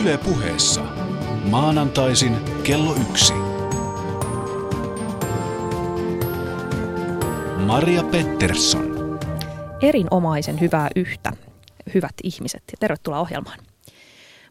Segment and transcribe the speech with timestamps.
[0.00, 0.82] Yle puheessa.
[1.50, 3.32] Maanantaisin kello yksi.
[7.66, 9.18] Maria Pettersson.
[9.82, 11.32] Erinomaisen hyvää yhtä,
[11.94, 13.58] hyvät ihmiset, ja tervetuloa ohjelmaan.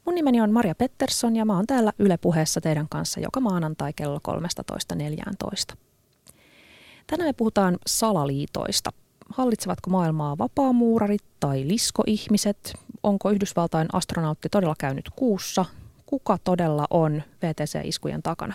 [0.05, 3.93] Mun nimeni on Maria Pettersson ja mä oon täällä Yle puheessa teidän kanssa joka maanantai
[3.95, 4.19] kello
[5.71, 5.77] 13.14.
[7.07, 8.89] Tänään me puhutaan salaliitoista.
[9.29, 12.73] Hallitsevatko maailmaa vapaamuurarit tai liskoihmiset?
[13.03, 15.65] Onko Yhdysvaltain astronautti todella käynyt kuussa?
[16.05, 18.53] Kuka todella on VTC-iskujen takana?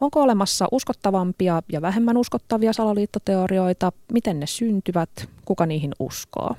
[0.00, 3.92] Onko olemassa uskottavampia ja vähemmän uskottavia salaliittoteorioita?
[4.12, 5.10] Miten ne syntyvät?
[5.44, 6.56] Kuka niihin uskoo?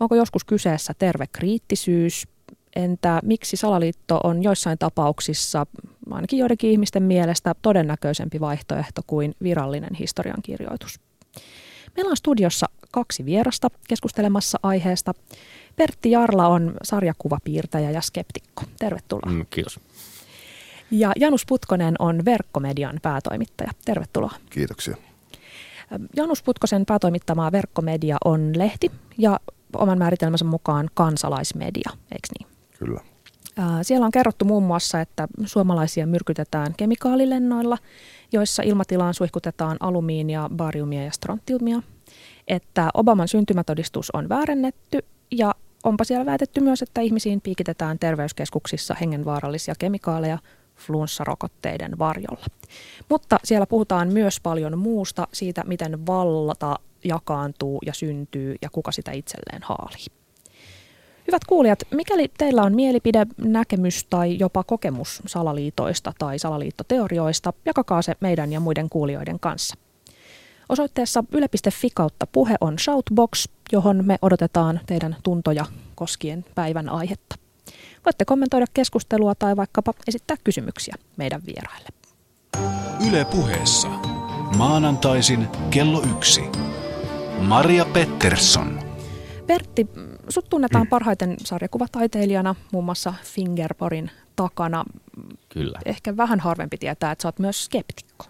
[0.00, 2.28] Onko joskus kyseessä terve kriittisyys?
[2.76, 5.66] Entä miksi salaliitto on joissain tapauksissa,
[6.10, 11.00] ainakin joidenkin ihmisten mielestä, todennäköisempi vaihtoehto kuin virallinen historiankirjoitus?
[11.96, 15.14] Meillä on studiossa kaksi vierasta keskustelemassa aiheesta.
[15.80, 18.62] Pertti Jarla on sarjakuvapiirtäjä ja skeptikko.
[18.78, 19.32] Tervetuloa.
[19.32, 19.80] Mm, kiitos.
[20.90, 23.70] Ja Janus Putkonen on verkkomedian päätoimittaja.
[23.84, 24.32] Tervetuloa.
[24.50, 24.96] Kiitoksia.
[26.16, 29.40] Janus Putkosen päätoimittama verkkomedia on lehti ja
[29.76, 32.48] oman määritelmänsä mukaan kansalaismedia, eikö niin?
[32.78, 33.00] Kyllä.
[33.82, 37.78] Siellä on kerrottu muun muassa, että suomalaisia myrkytetään kemikaalilennoilla,
[38.32, 41.82] joissa ilmatilaan suihkutetaan alumiinia, bariumia ja strontiumia,
[42.48, 44.98] että Obaman syntymätodistus on väärennetty
[45.30, 50.38] ja onpa siellä väitetty myös, että ihmisiin piikitetään terveyskeskuksissa hengenvaarallisia kemikaaleja
[50.76, 52.46] flunssarokotteiden varjolla.
[53.08, 59.12] Mutta siellä puhutaan myös paljon muusta siitä, miten vallata jakaantuu ja syntyy ja kuka sitä
[59.12, 60.06] itselleen haalii.
[61.26, 68.14] Hyvät kuulijat, mikäli teillä on mielipide, näkemys tai jopa kokemus salaliitoista tai salaliittoteorioista, jakakaa se
[68.20, 69.74] meidän ja muiden kuulijoiden kanssa.
[70.68, 77.36] Osoitteessa yle.fi kautta puhe on Shoutbox, johon me odotetaan teidän tuntoja koskien päivän aihetta.
[78.04, 81.88] Voitte kommentoida keskustelua tai vaikkapa esittää kysymyksiä meidän vieraille.
[83.08, 83.88] Yle puheessa.
[84.56, 86.42] Maanantaisin kello yksi.
[87.40, 88.80] Maria Pettersson.
[89.46, 89.86] Pertti,
[90.28, 94.84] sut tunnetaan parhaiten sarjakuvataiteilijana, muun muassa Fingerporin takana.
[95.48, 95.78] Kyllä.
[95.84, 98.24] Ehkä vähän harvempi tietää, että sä oot myös skeptikko.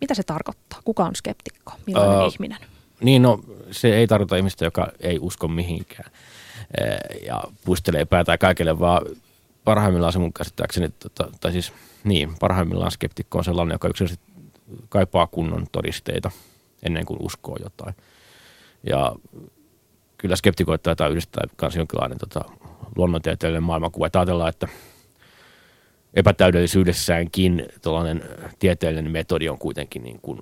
[0.00, 0.80] Mitä se tarkoittaa?
[0.84, 1.72] Kuka on skeptikko?
[1.86, 2.58] Millainen uh, ihminen?
[3.04, 6.10] Niin, no se ei tarkoita ihmistä, joka ei usko mihinkään
[7.26, 9.02] ja puistelee päätään kaikille, vaan
[9.64, 11.72] parhaimmillaan se mun käsittääkseni, tota, tai siis
[12.04, 14.32] niin, parhaimmillaan skeptikko on sellainen, joka yksinkertaisesti
[14.88, 16.30] kaipaa kunnon todisteita
[16.82, 17.94] ennen kuin uskoo jotain.
[18.86, 19.16] Ja
[20.18, 22.44] kyllä skeptikoita taitaa yhdistää myös jonkinlainen tota,
[22.96, 24.06] luonnontieteellinen maailmankuva.
[24.06, 24.68] Että ajatellaan, että
[26.14, 28.22] epätäydellisyydessäänkin tällainen
[28.58, 30.40] tieteellinen metodi on kuitenkin niin kuin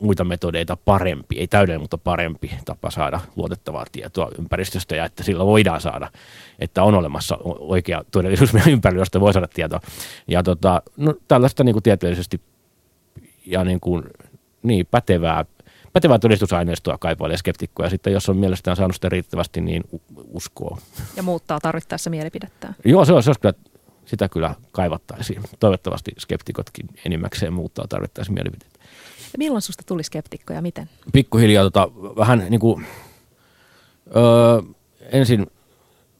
[0.00, 5.46] muita metodeita parempi, ei täydellinen, mutta parempi tapa saada luotettavaa tietoa ympäristöstä ja että sillä
[5.46, 6.10] voidaan saada,
[6.58, 9.80] että on olemassa oikea todellisuus meidän ympärillä, josta voi saada tietoa.
[10.28, 12.40] Ja tota, no, tällaista niin kuin tieteellisesti
[13.46, 14.04] ja niin kuin,
[14.62, 15.44] niin, pätevää,
[15.92, 17.90] pätevää todistusaineistoa kaipailee skeptikkoja.
[17.90, 19.82] Sitten jos on mielestään saanut sitä riittävästi, niin
[20.16, 20.78] uskoo.
[21.16, 22.74] Ja muuttaa tarvittaessa mielipidettä.
[22.84, 23.54] Joo, se on, se on kyllä,
[24.04, 25.42] sitä kyllä kaivattaisiin.
[25.60, 28.78] Toivottavasti skeptikotkin enimmäkseen muuttaa tarvittaessa mielipidettä.
[29.38, 30.90] Milloin susta tuli skeptikko ja miten?
[31.12, 32.86] Pikkuhiljaa tota, vähän niin kuin,
[34.16, 34.62] öö,
[35.12, 35.46] ensin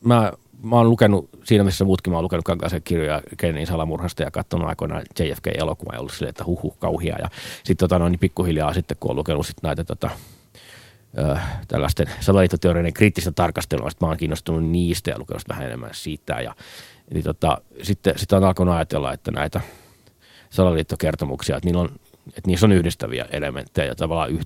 [0.04, 0.32] mä,
[0.62, 4.68] mä oon lukenut siinä, missä muutkin mä oon lukenut kankaisen kirjoja Kennedyn salamurhasta ja katsonut
[4.68, 7.16] aikoinaan JFK-elokuva ja ollut silleen, että huhu, kauhia.
[7.18, 10.10] Ja sitten tota, no, niin pikkuhiljaa sitten, kun oon lukenut sit näitä tota,
[11.18, 11.36] öö,
[11.68, 16.40] tällaisten salaliittoteorioiden kriittistä tarkastelua, sitten mä oon kiinnostunut niistä ja lukenut vähän enemmän siitä.
[16.40, 16.54] Ja,
[17.10, 19.60] eli tota, sitten, sitten on alkanut ajatella, että näitä
[20.50, 21.90] salaliittokertomuksia, että niillä on
[22.28, 24.38] että niissä on yhdistäviä elementtejä ja tavallaan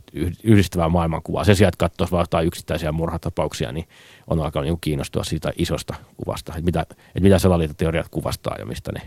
[0.45, 1.45] yhdistävää maailmankuvaa.
[1.45, 3.89] Sen sijaan, että katsoisi vain jotain yksittäisiä murhatapauksia, niin
[4.27, 8.93] on alkanut niin kiinnostua siitä isosta kuvasta, että mitä, että mitä salaliittoteoriat kuvastaa ja mistä
[8.93, 9.03] ne,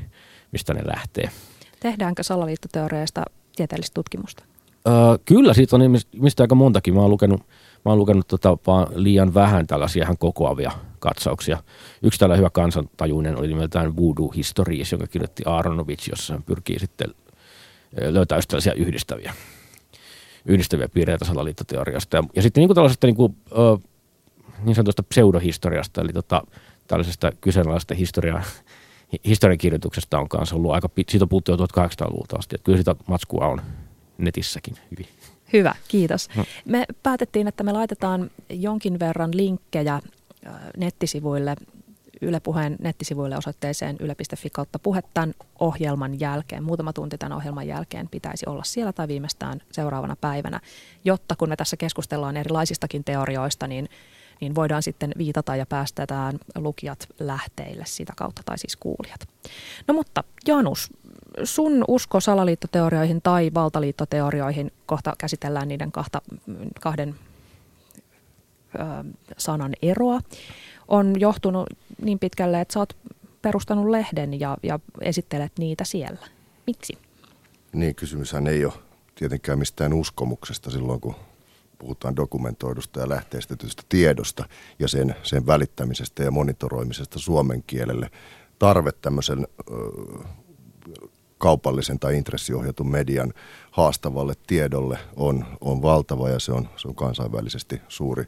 [0.51, 1.29] mistä ne lähtee.
[1.79, 3.23] Tehdäänkö salaliittoteoriaista
[3.56, 4.44] tieteellistä tutkimusta?
[4.88, 4.94] Öö,
[5.25, 5.81] kyllä, siitä on
[6.17, 6.94] mistä aika montakin.
[6.94, 7.41] Mä oon lukenut,
[7.85, 11.58] mä oon lukenut tota, vaan liian vähän tällaisia ihan kokoavia katsauksia.
[12.02, 17.08] Yksi tällä hyvä kansantajuinen oli nimeltään Voodoo Histories, jonka kirjoitti Aaronovich, jossa hän pyrkii sitten
[18.01, 19.34] löytää just tällaisia yhdistäviä,
[20.45, 22.17] yhdistäviä piirteitä salaliittoteoriasta.
[22.17, 23.35] Ja, ja sitten niin kuin tällaisesta niin, kuin,
[24.63, 26.43] niin sanotusta pseudohistoriasta, eli tota,
[26.87, 28.43] tällaisesta kyseenalaisesta historiaa,
[29.25, 33.47] historiankirjoituksesta on kanssa ollut aika, siitä on puhuttu jo 1800-luvulta asti, että kyllä sitä matskua
[33.47, 33.61] on
[34.17, 35.07] netissäkin hyvin.
[35.53, 36.29] Hyvä, kiitos.
[36.35, 36.46] No.
[36.66, 40.01] Me päätettiin, että me laitetaan jonkin verran linkkejä
[40.78, 41.55] nettisivuille
[42.21, 46.63] Yle Puheen nettisivuille osoitteeseen yle.fi kautta puhe tämän ohjelman jälkeen.
[46.63, 50.59] Muutama tunti tämän ohjelman jälkeen pitäisi olla siellä tai viimeistään seuraavana päivänä,
[51.05, 53.89] jotta kun me tässä keskustellaan erilaisistakin teorioista, niin
[54.41, 59.27] niin voidaan sitten viitata ja päästetään lukijat lähteille sitä kautta, tai siis kuulijat.
[59.87, 60.89] No mutta Janus,
[61.43, 66.21] sun usko salaliittoteorioihin tai valtaliittoteorioihin, kohta käsitellään niiden kahta,
[66.81, 67.15] kahden
[69.37, 70.19] sanan eroa,
[70.93, 71.67] on johtunut
[72.01, 72.95] niin pitkälle, että sä oot
[73.41, 76.28] perustanut lehden ja, ja esittelet niitä siellä.
[76.67, 76.97] Miksi?
[77.73, 78.73] Niin, kysymyshän ei ole
[79.16, 81.16] tietenkään mistään uskomuksesta silloin, kun
[81.79, 84.45] puhutaan dokumentoidusta ja lähteestetystä tiedosta
[84.79, 88.11] ja sen, sen välittämisestä ja monitoroimisesta suomen kielelle.
[88.59, 89.73] Tarve tämmöisen ö,
[91.37, 93.34] kaupallisen tai intressiohjatun median
[93.72, 98.25] haastavalle tiedolle on, on valtava ja se on, se on kansainvälisesti suuri,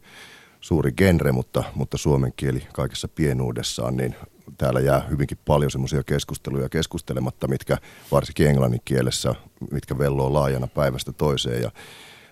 [0.66, 4.16] suuri genre, mutta, mutta suomen kieli kaikessa pienuudessaan, niin
[4.58, 7.78] täällä jää hyvinkin paljon semmoisia keskusteluja keskustelematta, mitkä
[8.12, 9.36] varsinkin englannin kielessä,
[9.72, 11.72] mitkä velloo laajana päivästä toiseen ja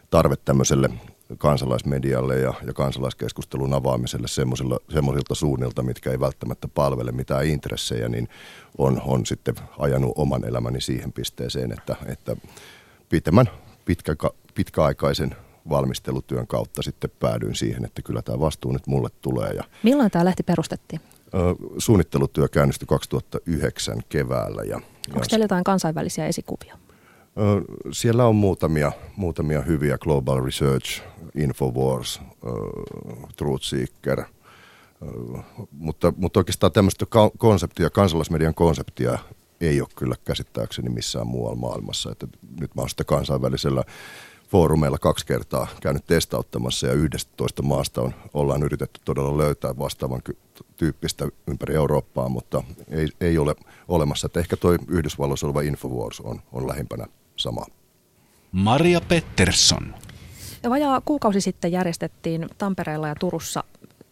[0.09, 0.89] tarve tämmöiselle
[1.37, 4.27] kansalaismedialle ja, ja kansalaiskeskustelun avaamiselle
[4.89, 8.27] semmoisilta suunnilta, mitkä ei välttämättä palvele mitään intressejä, niin
[8.77, 12.35] on, on sitten ajanut oman elämäni siihen pisteeseen, että, että
[13.09, 13.49] pitemmän
[13.85, 14.15] pitkä,
[14.53, 15.35] pitkäaikaisen
[15.69, 19.53] valmistelutyön kautta sitten päädyin siihen, että kyllä tämä vastuu nyt mulle tulee.
[19.53, 21.01] Ja Milloin tämä lehti perustettiin?
[21.77, 24.63] Suunnittelutyö käynnistyi 2009 keväällä.
[24.63, 24.75] Ja,
[25.13, 26.77] Onko teillä jotain kansainvälisiä esikuvia?
[27.91, 31.01] Siellä on muutamia, muutamia hyviä Global Research,
[31.35, 32.21] Infowars,
[33.37, 34.23] Truth Seeker,
[35.71, 37.05] mutta, mutta oikeastaan tämmöistä
[37.37, 39.19] konseptia, kansalaismedian konseptia
[39.61, 42.11] ei ole kyllä käsittääkseni missään muualla maailmassa.
[42.11, 42.27] Että
[42.59, 43.83] nyt mä oon sitä kansainvälisellä
[44.53, 50.21] foorumeilla kaksi kertaa käynyt testauttamassa ja 11 maasta on, ollaan yritetty todella löytää vastaavan
[50.77, 53.55] tyyppistä ympäri Eurooppaa, mutta ei, ei ole
[53.87, 54.25] olemassa.
[54.25, 57.05] Että ehkä tuo Yhdysvalloissa oleva Infowars on, on lähimpänä
[57.35, 57.65] sama.
[58.51, 59.95] Maria Pettersson.
[60.69, 63.63] Vajaa kuukausi sitten järjestettiin Tampereella ja Turussa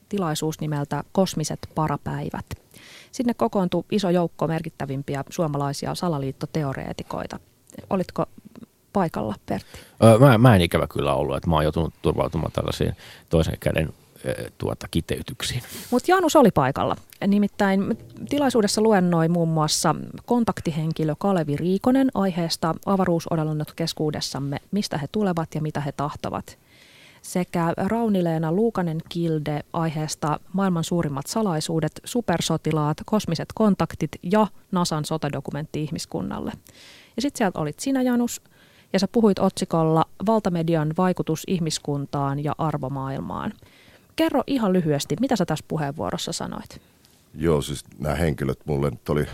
[0.09, 2.45] tilaisuus nimeltä Kosmiset parapäivät.
[3.11, 7.39] Sinne kokoontui iso joukko merkittävimpiä suomalaisia salaliittoteoreetikoita.
[7.89, 8.25] Olitko
[8.93, 9.79] paikalla, Pertti?
[10.03, 12.95] Öö, mä, mä en ikävä kyllä ollut, että mä oon joutunut turvautumaan tällaisiin
[13.29, 13.93] toisen käden
[14.57, 15.63] tuota, kiteytyksiin.
[15.91, 16.95] Mutta Janus oli paikalla.
[17.27, 17.97] Nimittäin
[18.29, 19.95] tilaisuudessa luennoi muun muassa
[20.25, 26.57] kontaktihenkilö Kalevi Riikonen aiheesta avaruusodellunnot keskuudessamme, mistä he tulevat ja mitä he tahtovat.
[27.21, 36.51] Sekä Raunileena Luukanen Kilde aiheesta maailman suurimmat salaisuudet, supersotilaat, kosmiset kontaktit ja NASAn sotadokumentti ihmiskunnalle.
[37.15, 38.41] Ja sitten sieltä olit sinä Janus,
[38.93, 43.53] ja sä puhuit otsikolla Valtamedian vaikutus ihmiskuntaan ja arvomaailmaan.
[44.15, 46.81] Kerro ihan lyhyesti, mitä sä tässä puheenvuorossa sanoit?
[47.35, 49.25] Joo, siis nämä henkilöt mulle oli,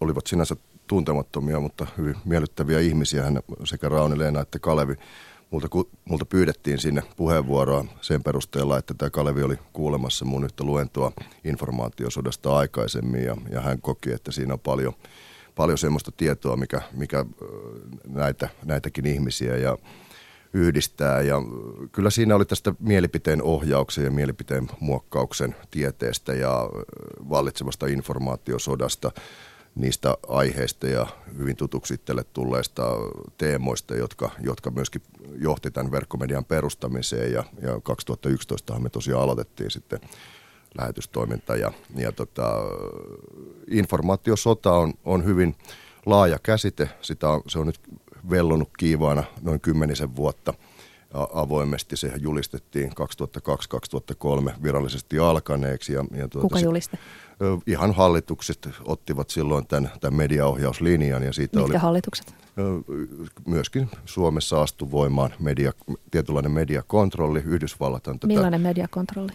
[0.00, 0.56] olivat sinänsä
[0.86, 3.22] tuntemattomia, mutta hyvin miellyttäviä ihmisiä.
[3.22, 4.94] Hän sekä Rauni Leena että Kalevi.
[5.50, 5.68] Multa,
[6.04, 11.12] multa pyydettiin sinne puheenvuoroa sen perusteella, että tämä Kalevi oli kuulemassa mun yhtä luentoa
[11.44, 14.94] informaatiosodasta aikaisemmin ja, ja hän koki, että siinä on paljon,
[15.56, 17.24] paljon semmoista tietoa, mikä, mikä
[18.08, 19.78] näitä, näitäkin ihmisiä ja
[20.52, 21.20] yhdistää.
[21.20, 21.36] Ja
[21.92, 26.70] kyllä siinä oli tästä mielipiteen ohjauksen ja mielipiteen muokkauksen tieteestä ja
[27.30, 29.12] vallitsevasta informaatiosodasta
[29.74, 31.06] niistä aiheista ja
[31.38, 32.82] hyvin tutuksi itselle tulleista
[33.38, 35.02] teemoista, jotka, jotka myöskin
[35.38, 37.32] johti tämän verkkomedian perustamiseen.
[37.32, 40.00] Ja, ja 2011 me tosiaan aloitettiin sitten
[40.78, 41.56] lähetystoiminta.
[41.56, 42.52] Ja, ja tota,
[43.70, 45.54] informaatiosota on, on hyvin
[46.06, 46.88] laaja käsite.
[47.02, 47.80] Sitä on, se on nyt
[48.30, 50.54] vellonut kiivaana noin kymmenisen vuotta
[51.14, 51.96] avoimesti.
[51.96, 52.90] Sehän julistettiin
[54.50, 55.92] 2002-2003 virallisesti alkaneeksi.
[55.92, 56.98] Ja, ja tuota, Kuka julisti?
[57.66, 61.22] Ihan hallitukset ottivat silloin tämän, tämän mediaohjauslinjan.
[61.22, 62.34] Ja siitä Mitkä oli, hallitukset?
[63.46, 65.72] Myöskin Suomessa astui voimaan media,
[66.10, 67.42] tietynlainen mediakontrolli.
[67.46, 69.32] Yhdysvallat on tätä, Millainen mediakontrolli?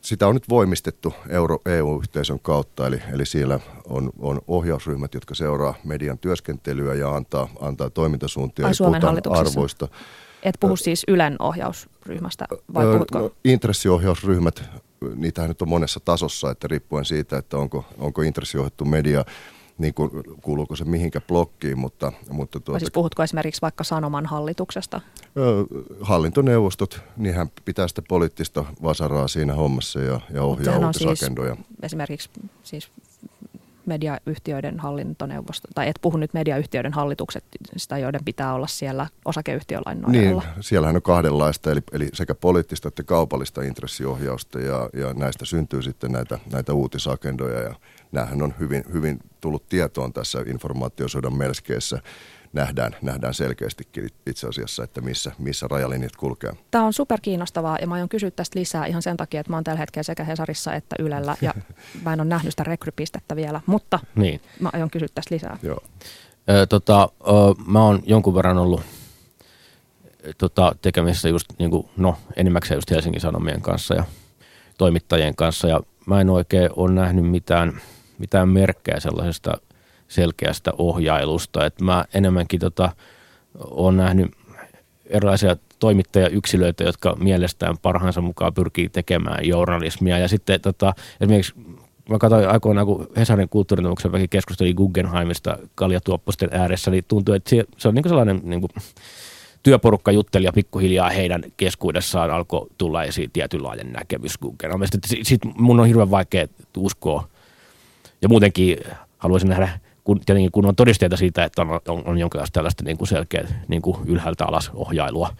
[0.00, 5.74] Sitä on nyt voimistettu Euro, EU-yhteisön kautta, eli, eli siellä on, on ohjausryhmät, jotka seuraa
[5.84, 9.88] median työskentelyä ja antaa, antaa toimintasuuntia Ai Suomen arvoista.
[10.42, 13.18] Et puhu siis Ylen ohjausryhmästä vai puhutko?
[13.18, 14.62] No, intressiohjausryhmät,
[15.14, 19.24] niitähän nyt on monessa tasossa, että riippuen siitä, että onko, onko intressiohjattu media
[19.78, 20.10] niin kuin,
[20.42, 22.12] kuuluuko se mihinkä blokkiin, mutta...
[22.30, 25.00] mutta tuota, siis puhutko esimerkiksi vaikka Sanoman hallituksesta?
[26.00, 31.54] Hallintoneuvostot, niinhän pitää sitä poliittista vasaraa siinä hommassa ja, ja ohjaa uutisagendoja.
[31.54, 32.30] Siis esimerkiksi
[32.62, 32.90] siis
[33.86, 40.42] mediayhtiöiden hallintoneuvosto, tai et puhu nyt mediayhtiöiden hallituksesta, joiden pitää olla siellä osakeyhtiölain nojalla.
[40.42, 45.82] Niin, siellähän on kahdenlaista, eli, eli sekä poliittista että kaupallista intressiohjausta, ja, ja näistä syntyy
[45.82, 47.74] sitten näitä, näitä uutisagendoja, ja
[48.12, 52.02] näähän on hyvin, hyvin tullut tietoon tässä informaatiosodan melskeessä.
[52.52, 56.52] nähdään, nähdään selkeästikin itse asiassa, että missä, missä rajalinjat kulkee.
[56.70, 59.56] Tämä on super kiinnostavaa ja mä aion kysyä tästä lisää ihan sen takia, että mä
[59.56, 61.54] oon tällä hetkellä sekä Hesarissa että Ylellä ja
[62.04, 64.40] mä en ole nähnyt sitä rekrypistettä vielä, mutta niin.
[64.60, 65.58] mä aion kysyä tästä lisää.
[65.62, 65.80] Joo.
[66.50, 67.30] Ö, tota, ö,
[67.66, 68.80] mä oon jonkun verran ollut
[70.38, 74.04] tota, tekemisissä just niin kuin, no enimmäkseen just Helsingin Sanomien kanssa ja
[74.78, 77.80] toimittajien kanssa ja mä en oikein ole nähnyt mitään,
[78.22, 79.52] mitään merkkejä sellaisesta
[80.08, 81.66] selkeästä ohjailusta.
[81.66, 82.92] Et mä enemmänkin tota,
[83.58, 84.30] olen nähnyt
[85.06, 90.18] erilaisia toimittajayksilöitä, jotka mielestään parhaansa mukaan pyrkii tekemään journalismia.
[90.18, 91.54] Ja sitten tota, esimerkiksi
[92.08, 97.88] mä katsoin aikoinaan, kun Hesarin kulttuurinomuksen väki keskusteli Guggenheimista kaljatuopposten ääressä, niin tuntuu, että se
[97.88, 98.70] on niin sellainen niin kuin,
[99.62, 104.98] työporukka jutteli ja pikkuhiljaa heidän keskuudessaan alkoi tulla esiin tietynlainen näkemys Guggenheimista.
[105.22, 107.28] Sitten mun on hirveän vaikea uskoa
[108.22, 108.78] ja muutenkin
[109.18, 109.68] haluaisin nähdä
[110.04, 113.48] kun, tietenkin kun on todisteita siitä, että on, on, on jonkinlaista tällaista niin kuin selkeä
[113.68, 115.36] niin kuin ylhäältä alas ohjailua.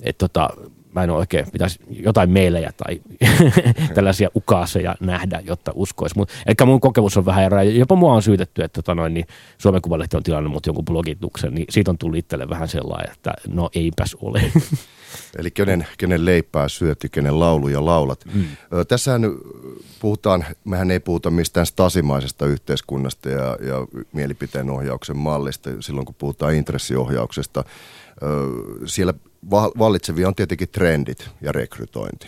[0.00, 0.50] Et tota,
[0.98, 3.00] mä en oikein, pitäisi jotain meilejä tai
[3.94, 6.14] tällaisia ukaaseja nähdä, jotta uskoisi.
[6.46, 7.62] Eli mun kokemus on vähän eroa.
[7.62, 9.26] Jopa mua on syytetty, että tota noin, niin
[9.58, 13.34] Suomen Kuvalehti on tilannut mut jonkun blogituksen, niin siitä on tullut itselle vähän sellainen, että
[13.48, 14.42] no eipäs ole.
[15.38, 18.24] Eli kenen, kenen leipää syöt ja kenen lauluja laulat.
[18.34, 18.44] Mm.
[18.88, 19.22] Tässähän
[20.00, 26.54] puhutaan, mehän ei puhuta mistään stasimaisesta yhteiskunnasta ja, ja mielipiteen ohjauksen mallista silloin, kun puhutaan
[26.54, 27.64] intressiohjauksesta.
[28.86, 29.14] Siellä
[29.50, 32.26] vallitsevia on tietenkin trendit ja rekrytointi.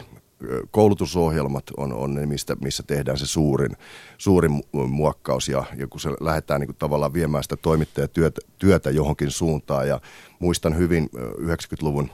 [0.70, 3.76] Koulutusohjelmat on, on ne, mistä, missä tehdään se suurin,
[4.18, 9.30] suurin muokkaus ja, ja kun se lähdetään niin kuin tavallaan viemään sitä toimittajatyötä työtä johonkin
[9.30, 10.00] suuntaan ja
[10.38, 12.10] muistan hyvin 90-luvun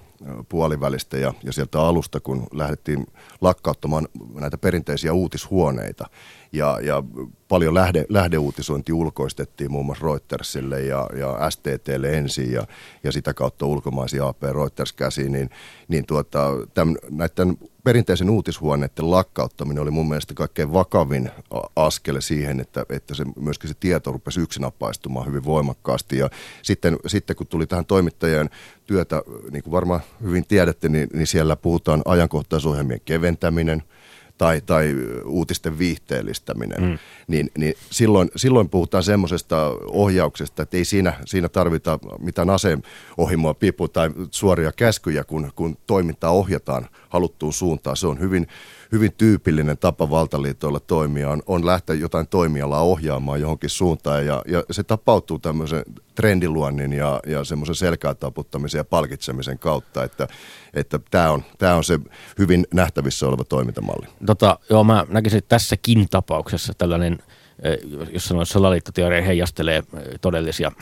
[0.48, 3.06] puolivälistä ja, ja sieltä alusta, kun lähdettiin
[3.40, 4.08] lakkauttamaan
[4.40, 6.06] näitä perinteisiä uutishuoneita.
[6.52, 7.02] Ja, ja
[7.48, 12.66] paljon lähde, lähdeuutisointi ulkoistettiin muun muassa Reutersille ja, ja STTlle ensin ja,
[13.04, 15.50] ja sitä kautta ulkomaisia AP Reuters käsiin, niin,
[15.88, 21.30] niin tuota, tämän, näiden perinteisen uutishuoneiden lakkauttaminen oli mun mielestä kaikkein vakavin
[21.76, 26.18] askel siihen, että, että se, myöskin se tieto rupesi yksinapaistumaan hyvin voimakkaasti.
[26.18, 26.30] Ja
[26.62, 28.50] sitten, sitten kun tuli tähän toimittajien
[28.86, 33.82] työtä, niin kuin varmaan hyvin tiedätte, niin, niin siellä puhutaan ajankohtaisohjelmien keventäminen–
[34.38, 36.98] tai, tai uutisten viihteellistäminen, mm.
[37.28, 43.88] niin, niin silloin, silloin puhutaan semmoisesta ohjauksesta, että ei siinä, siinä tarvita mitään aseohimoa, pipu
[43.88, 47.96] tai suoria käskyjä, kun, kun toimintaa ohjataan haluttuun suuntaan.
[47.96, 48.46] Se on hyvin,
[48.92, 54.62] hyvin tyypillinen tapa valtaliitoilla toimia, on, on lähteä jotain toimialaa ohjaamaan johonkin suuntaan ja, ja
[54.70, 55.82] se tapautuu tämmöisen
[56.14, 60.28] trendiluonnin ja, ja semmoisen selkää taputtamisen ja palkitsemisen kautta, että
[60.74, 62.00] että tämä on, tämä on se
[62.38, 64.06] hyvin nähtävissä oleva toimintamalli.
[64.26, 67.18] Tota, joo, mä näkisin, että tässäkin tapauksessa tällainen
[67.62, 67.78] eh,
[68.12, 70.72] jos sanoisi salaliittoteoria heijastelee eh, todellisia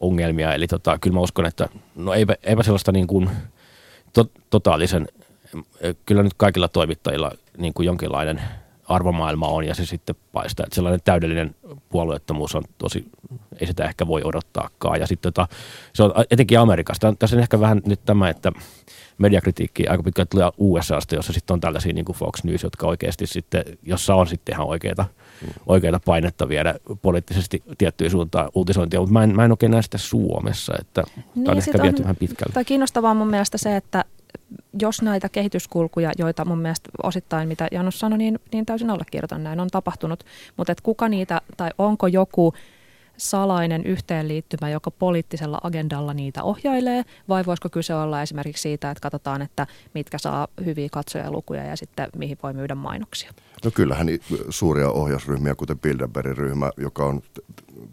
[0.00, 0.54] ongelmia.
[0.54, 3.30] Eli tota, kyllä mä uskon, että no eipä, eipä sellaista niin kuin
[4.12, 5.08] to, totaalisen,
[6.06, 8.40] kyllä nyt kaikilla toimittajilla niin kuin jonkinlainen
[8.88, 10.64] arvomaailma on ja se sitten paistaa.
[10.64, 11.54] Että sellainen täydellinen
[11.88, 13.04] puolueettomuus on tosi,
[13.60, 15.00] ei sitä ehkä voi odottaakaan.
[15.00, 15.48] Ja sitten tota,
[15.92, 17.14] se on etenkin Amerikasta.
[17.18, 18.52] Tässä on ehkä vähän nyt tämä, että
[19.18, 23.26] mediakritiikki aika pitkälti tulee USAsta, jossa sitten on tällaisia niin kuin Fox News, jotka oikeasti
[23.26, 25.04] sitten, jossa on sitten ihan oikeita,
[25.42, 25.48] mm.
[25.66, 29.98] oikeita painetta viedä poliittisesti tiettyyn suuntaan uutisointia, mutta mä en, mä en oikein näe sitä
[29.98, 32.52] Suomessa, että niin, tämä on ehkä viety vähän pitkälle.
[32.52, 34.04] Tai kiinnostavaa mun mielestä se, että
[34.80, 39.60] jos näitä kehityskulkuja, joita mun mielestä osittain, mitä Janus sanoi, niin, niin täysin allekirjoitan, näin
[39.60, 40.24] on tapahtunut,
[40.56, 42.54] mutta että kuka niitä, tai onko joku
[43.16, 49.42] salainen yhteenliittymä, joka poliittisella agendalla niitä ohjailee, vai voisiko kyse olla esimerkiksi siitä, että katsotaan,
[49.42, 53.32] että mitkä saa hyviä katsojalukuja ja sitten mihin voi myydä mainoksia?
[53.64, 54.06] No kyllähän
[54.48, 57.22] suuria ohjausryhmiä, kuten Bilderbergin ryhmä, joka on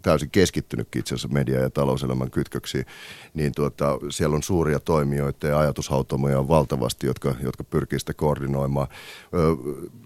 [0.02, 2.86] täysin keskittynyt itse asiassa media- ja talouselämän kytköksiin,
[3.34, 8.86] niin tuota, siellä on suuria toimijoita ja ajatushautomoja on valtavasti, jotka, jotka pyrkii sitä koordinoimaan.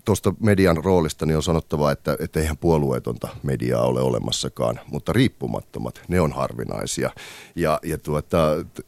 [0.04, 6.02] Tuosta median roolista niin on sanottava, että, että eihän puolueetonta mediaa ole olemassakaan, mutta riippumattomat,
[6.08, 7.10] ne on harvinaisia.
[7.56, 8.38] Ja, ja tuota,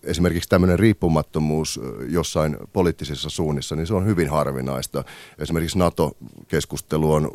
[0.03, 5.05] esimerkiksi tämmöinen riippumattomuus jossain poliittisissa suunnissa, niin se on hyvin harvinaista.
[5.39, 7.31] Esimerkiksi NATO-keskustelu on,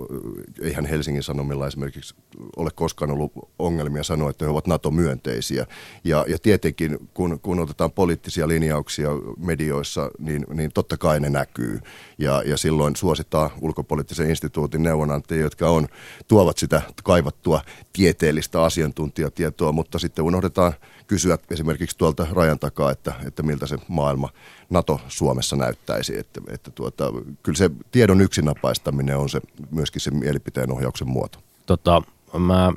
[0.62, 2.16] eihän Helsingin Sanomilla esimerkiksi
[2.56, 3.32] ole koskaan ollut
[3.68, 5.66] ongelmia sanoa, että he ovat NATO-myönteisiä.
[6.04, 11.80] Ja, ja tietenkin, kun, kun otetaan poliittisia linjauksia medioissa, niin, niin totta kai ne näkyy.
[12.18, 15.88] Ja, ja silloin suositaan ulkopoliittisen instituutin neuvonantajia, jotka on,
[16.28, 17.62] tuovat sitä kaivattua
[17.94, 20.74] tieteellistä asiantuntijatietoa, mutta sitten unohdetaan
[21.08, 24.30] kysyä esimerkiksi tuolta rajan takaa, että, että miltä se maailma
[24.70, 26.18] NATO Suomessa näyttäisi.
[26.18, 31.40] Että, että tuota, kyllä se tiedon yksinapaistaminen on se, myöskin se mielipiteen ohjauksen muoto.
[31.66, 32.02] Tota,
[32.40, 32.74] mä,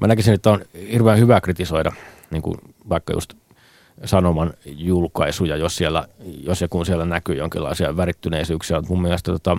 [0.00, 1.92] mä näkisin, että on hirveän hyvä kritisoida
[2.30, 2.56] niin kuin
[2.88, 3.34] vaikka just
[4.04, 6.08] sanoman julkaisuja, jos, siellä,
[6.42, 8.76] jos ja kun siellä näkyy jonkinlaisia värittyneisyyksiä.
[8.76, 9.56] Mutta mun mielestä tota,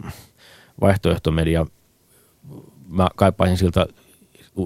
[0.81, 1.65] vaihtoehtomedia,
[2.87, 3.85] mä kaipaisin siltä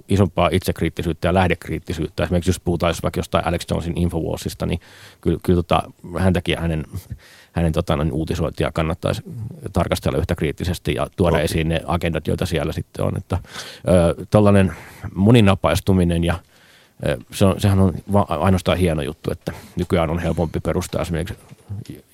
[0.09, 2.23] isompaa itsekriittisyyttä ja lähdekriittisyyttä.
[2.23, 4.79] Esimerkiksi jos puhutaan jos vaikka jostain Alex Jonesin Infowarsista, niin
[5.21, 5.83] kyllä, kyllä tota,
[6.19, 6.85] häntäkin ja hänen,
[7.55, 9.21] hänen tota, niin uutisointia kannattaisi
[9.73, 11.45] tarkastella yhtä kriittisesti ja tuoda okay.
[11.45, 13.17] esiin ne agendat, joita siellä sitten on.
[13.17, 13.37] Että,
[13.87, 14.73] ö, tällainen
[15.15, 16.39] moninapaistuminen ja
[17.31, 17.93] se on, sehän on
[18.27, 21.37] ainoastaan hieno juttu, että nykyään on helpompi perustaa esimerkiksi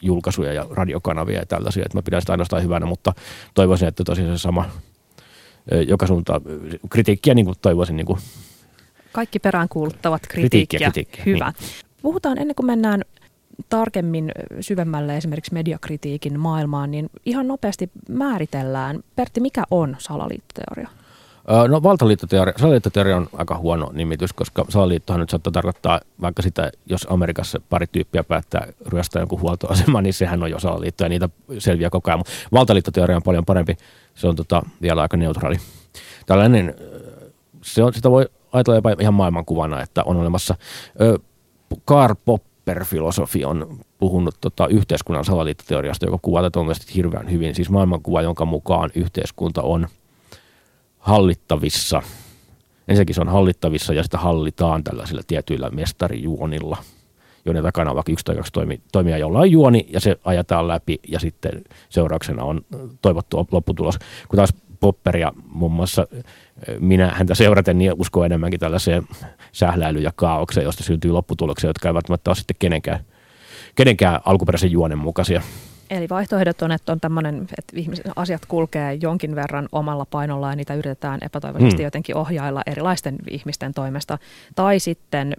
[0.01, 3.13] julkaisuja ja radiokanavia ja tällaisia, että mä pidän sitä ainoastaan hyvänä, mutta
[3.53, 4.69] toivoisin, että tosiaan se sama
[5.87, 6.41] joka suuntaan
[6.89, 7.95] kritiikkiä niin kuin toivoisin.
[7.95, 8.19] Niin kuin.
[9.11, 10.79] Kaikki peräänkuuluttavat kritiikkiä.
[10.79, 11.53] kritiikkiä, kritiikkiä Hyvä.
[11.59, 11.69] Niin.
[12.01, 13.01] Puhutaan ennen kuin mennään
[13.69, 18.99] tarkemmin syvemmälle esimerkiksi mediakritiikin maailmaan, niin ihan nopeasti määritellään.
[19.15, 20.89] Pertti, mikä on salaliittoteoria?
[21.67, 27.07] No valtaliittoteoria, salaliittoteoria on aika huono nimitys, koska salaliittohan nyt saattaa tarkoittaa vaikka sitä, jos
[27.09, 31.89] Amerikassa pari tyyppiä päättää ryöstää jonkun huoltoasema, niin sehän on jo salaliitto ja niitä selviää
[31.89, 32.19] koko ajan.
[32.19, 33.77] Mutta valtaliittoteoria on paljon parempi,
[34.15, 35.57] se on tota, vielä aika neutraali.
[36.25, 36.75] Tällainen,
[37.61, 40.55] se on, sitä voi ajatella jopa ihan maailmankuvana, että on olemassa
[41.85, 42.15] Karl
[42.73, 46.59] Popper-filosofi on puhunut tota, yhteiskunnan salaliittoteoriasta, joka kuvaa tätä
[46.95, 47.55] hirveän hyvin.
[47.55, 49.87] Siis maailmankuva, jonka mukaan yhteiskunta on–
[51.01, 52.01] hallittavissa.
[52.87, 56.77] Ensinnäkin se on hallittavissa ja sitä hallitaan tällaisilla tietyillä mestarijuonilla,
[57.45, 60.67] joiden takana on vaikka yksi tai kaksi toimi, toimia, jolla on juoni ja se ajetaan
[60.67, 62.61] läpi ja sitten seurauksena on
[63.01, 63.99] toivottu lopputulos.
[64.27, 66.07] Kun taas Popperia muun muassa
[66.79, 69.03] minä häntä seuraten niin uskoo enemmänkin tällaiseen
[69.51, 72.99] sähläilyyn ja kaaukseen, josta syntyy lopputuloksia, jotka eivät välttämättä ole sitten kenenkään,
[73.75, 75.41] kenenkään alkuperäisen juonen mukaisia.
[75.89, 80.55] Eli vaihtoehdot on, että on tämmöinen, että ihmiset, asiat kulkee jonkin verran omalla painolla ja
[80.55, 81.83] niitä yritetään epätoivoisesti hmm.
[81.83, 84.17] jotenkin ohjailla erilaisten ihmisten toimesta.
[84.55, 85.33] Tai sitten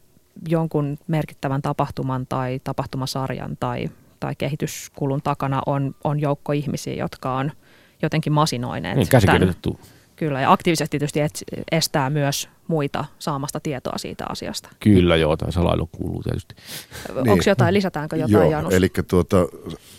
[0.48, 7.52] jonkun merkittävän tapahtuman tai tapahtumasarjan tai, tai kehityskulun takana on, on joukko ihmisiä, jotka on
[8.02, 8.96] jotenkin masinoineet.
[8.96, 9.70] Niin, käsikirjoitettu.
[9.72, 11.20] Tämän, kyllä, ja aktiivisesti tietysti
[11.72, 14.68] estää myös muita saamasta tietoa siitä asiasta.
[14.80, 16.54] Kyllä, joo, tai salailu kuuluu tietysti.
[17.08, 17.42] Onko niin.
[17.46, 18.74] jotain, lisätäänkö jotain, joo, Janus?
[18.74, 19.36] Eli tuota,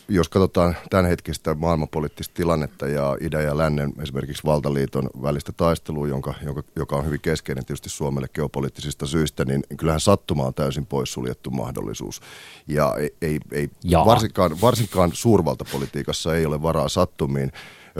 [0.07, 6.63] jos katsotaan tämänhetkistä maailmanpoliittista tilannetta ja idän ja lännen esimerkiksi valtaliiton välistä taistelua, jonka, jonka,
[6.75, 12.21] joka on hyvin keskeinen tietysti Suomelle geopoliittisista syistä, niin kyllähän sattuma on täysin poissuljettu mahdollisuus.
[12.67, 13.69] Ja ei, ei, ei
[14.05, 17.51] varsinkaan, varsinkaan suurvaltapolitiikassa ei ole varaa sattumiin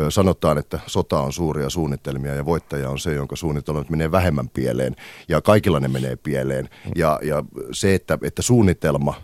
[0.10, 4.96] sanotaan, että sota on suuria suunnitelmia ja voittaja on se, jonka suunnitelmat menee vähemmän pieleen
[5.28, 6.70] ja kaikilla ne menee pieleen.
[6.96, 9.16] Ja, ja se, että, että suunnitelma,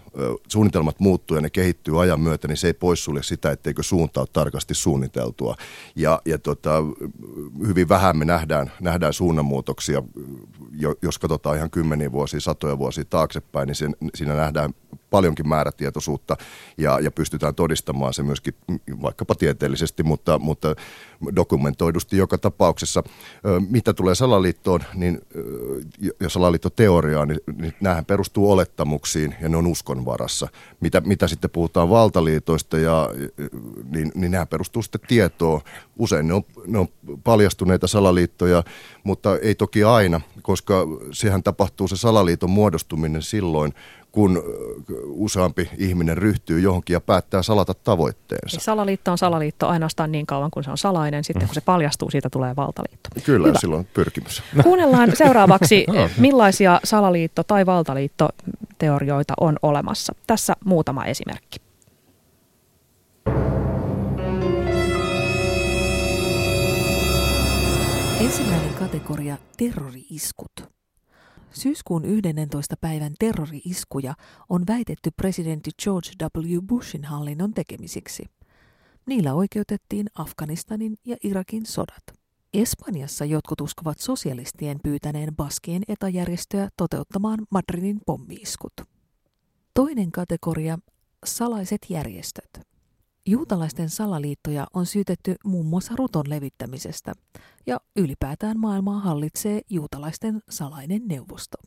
[0.48, 4.28] suunnitelmat muuttuu ja ne kehittyy ajan myötä, niin se ei poissulje sitä, etteikö suunta ole
[4.34, 5.56] tarkasti suunniteltua.
[5.96, 6.84] Ja, ja tota,
[7.68, 10.04] hyvin vähän me nähdään, nähdään suunnanmuutoksia,
[11.02, 14.74] jos katsotaan ihan kymmeniä vuosia, satoja vuosia taaksepäin, niin siinä, siinä nähdään
[15.10, 16.38] paljonkin määrätietoisuutta
[16.78, 18.54] ja, ja pystytään todistamaan se myöskin
[19.02, 20.76] vaikkapa tieteellisesti, mutta, mutta
[21.36, 23.04] dokumentoidusti joka tapauksessa.
[23.70, 25.22] Mitä tulee salaliittoon niin,
[26.20, 30.48] ja salaliittoteoriaan, niin, niin nämähän perustuu olettamuksiin ja ne on uskon varassa.
[30.80, 33.10] Mitä, mitä sitten puhutaan valtaliitoista, ja,
[33.92, 35.62] niin, niin nämä perustuu sitten tietoon.
[36.00, 36.88] Usein ne on, ne on
[37.24, 38.64] paljastuneita salaliittoja,
[39.04, 43.74] mutta ei toki aina, koska sehän tapahtuu se salaliiton muodostuminen silloin,
[44.12, 44.44] kun
[45.06, 48.56] useampi ihminen ryhtyy johonkin ja päättää salata tavoitteensa.
[48.56, 51.24] Eli salaliitto on salaliitto ainoastaan niin kauan, kun se on salainen.
[51.24, 53.10] Sitten kun se paljastuu, siitä tulee valtaliitto.
[53.26, 53.60] Kyllä, Hyvä.
[53.60, 54.44] silloin pyrkimys.
[54.64, 55.86] Kuunnellaan seuraavaksi,
[56.18, 60.16] millaisia salaliitto- tai valtaliittoteorioita on olemassa.
[60.28, 61.60] Tässä muutama esimerkki.
[68.22, 70.79] Ensimmäinen kategoria terrori-iskut.
[71.52, 72.76] Syyskuun 11.
[72.82, 74.14] päivän terrori-iskuja
[74.50, 76.62] on väitetty presidentti George W.
[76.62, 78.26] Bushin hallinnon tekemisiksi.
[79.06, 82.04] Niillä oikeutettiin Afganistanin ja Irakin sodat.
[82.54, 88.74] Espanjassa jotkut uskovat sosialistien pyytäneen Baskien etäjärjestöä toteuttamaan Madridin pommiiskut.
[89.74, 90.80] Toinen kategoria,
[91.26, 92.69] salaiset järjestöt.
[93.30, 97.14] Juutalaisten salaliittoja on syytetty muun muassa ruton levittämisestä,
[97.68, 101.58] ja ylipäätään maailmaa hallitsee juutalaisten salainen neuvosto.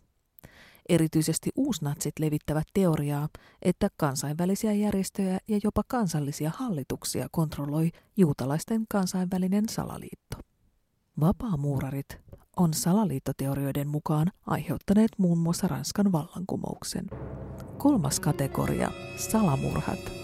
[0.89, 3.29] Erityisesti uusnatsit levittävät teoriaa,
[3.63, 10.37] että kansainvälisiä järjestöjä ja jopa kansallisia hallituksia kontrolloi juutalaisten kansainvälinen salaliitto.
[11.21, 12.21] Vapaamuurarit
[12.57, 17.07] on salaliittoteorioiden mukaan aiheuttaneet muun muassa Ranskan vallankumouksen.
[17.79, 20.22] Kolmas kategoria, salamurhat,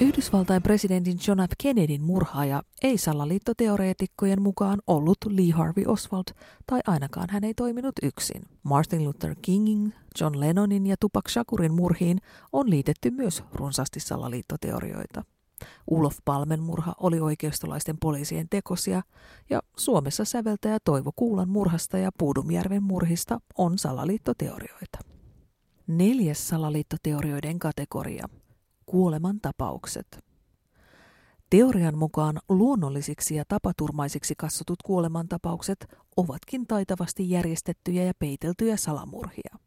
[0.00, 1.52] Yhdysvaltain presidentin John F.
[1.62, 6.24] Kennedyn murhaaja ei salaliittoteoreetikkojen mukaan ollut Lee Harvey Oswald,
[6.66, 8.42] tai ainakaan hän ei toiminut yksin.
[8.62, 12.18] Martin Luther Kingin, John Lennonin ja Tupac Shakurin murhiin
[12.52, 15.24] on liitetty myös runsaasti salaliittoteorioita.
[15.90, 19.02] Ulof Palmen murha oli oikeistolaisten poliisien tekosia,
[19.50, 24.98] ja Suomessa säveltäjä Toivo Kuulan murhasta ja Puudumjärven murhista on salaliittoteorioita.
[25.86, 28.28] Neljäs salaliittoteorioiden kategoria–
[28.90, 30.24] kuolemantapaukset.
[31.50, 39.58] Teorian mukaan luonnollisiksi ja tapaturmaisiksi katsotut kuolemantapaukset ovatkin taitavasti järjestettyjä ja peiteltyjä salamurhia.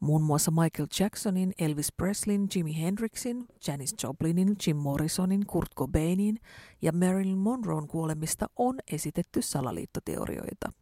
[0.00, 6.38] Muun muassa Michael Jacksonin, Elvis Presleyn, Jimi Hendrixin, Janis Joplinin, Jim Morrisonin, Kurt Cobainin
[6.82, 10.72] ja Marilyn Monroen kuolemista on esitetty salaliittoteorioita.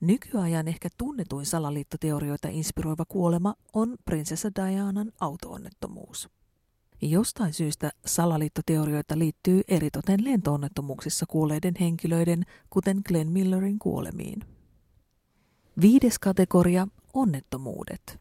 [0.00, 6.28] Nykyajan ehkä tunnetuin salaliittoteorioita inspiroiva kuolema on prinsessa Dianan autoonnettomuus.
[7.02, 14.44] Jostain syystä salaliittoteorioita liittyy eritoten lentoonnettomuuksissa kuolleiden henkilöiden, kuten Glenn Millerin kuolemiin.
[15.80, 18.20] Viides kategoria, onnettomuudet.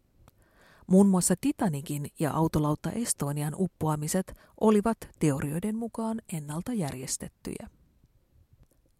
[0.88, 7.70] Muun muassa Titanikin ja autolautta Estonian uppoamiset olivat teorioiden mukaan ennalta järjestettyjä.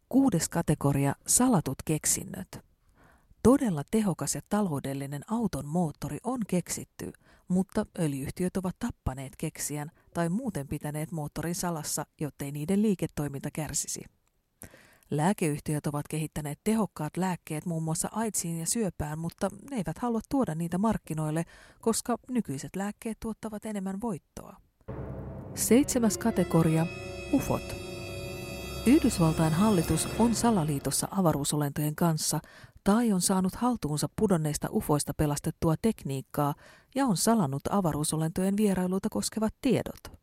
[0.10, 2.65] Kuudes kategoria, salatut keksinnöt.
[3.46, 7.14] Todella tehokas ja taloudellinen auton moottori on keksitty,
[7.48, 14.04] mutta öljyhtiöt ovat tappaneet keksijän tai muuten pitäneet moottorin salassa, jottei niiden liiketoiminta kärsisi.
[15.12, 20.56] Lääkeyhtiöt ovat kehittäneet tehokkaat lääkkeet muun muassa AIDSiin ja syöpään, mutta ne eivät halua tuoda
[20.56, 21.44] niitä markkinoille,
[21.82, 24.56] koska nykyiset lääkkeet tuottavat enemmän voittoa.
[25.56, 26.86] Seitsemäs kategoria,
[27.34, 27.76] UFOT.
[28.86, 32.40] Yhdysvaltain hallitus on salaliitossa avaruusolentojen kanssa
[32.86, 36.54] tai on saanut haltuunsa pudonneista ufoista pelastettua tekniikkaa
[36.96, 40.20] ja on salannut avaruusolentojen vierailuita koskevat tiedot.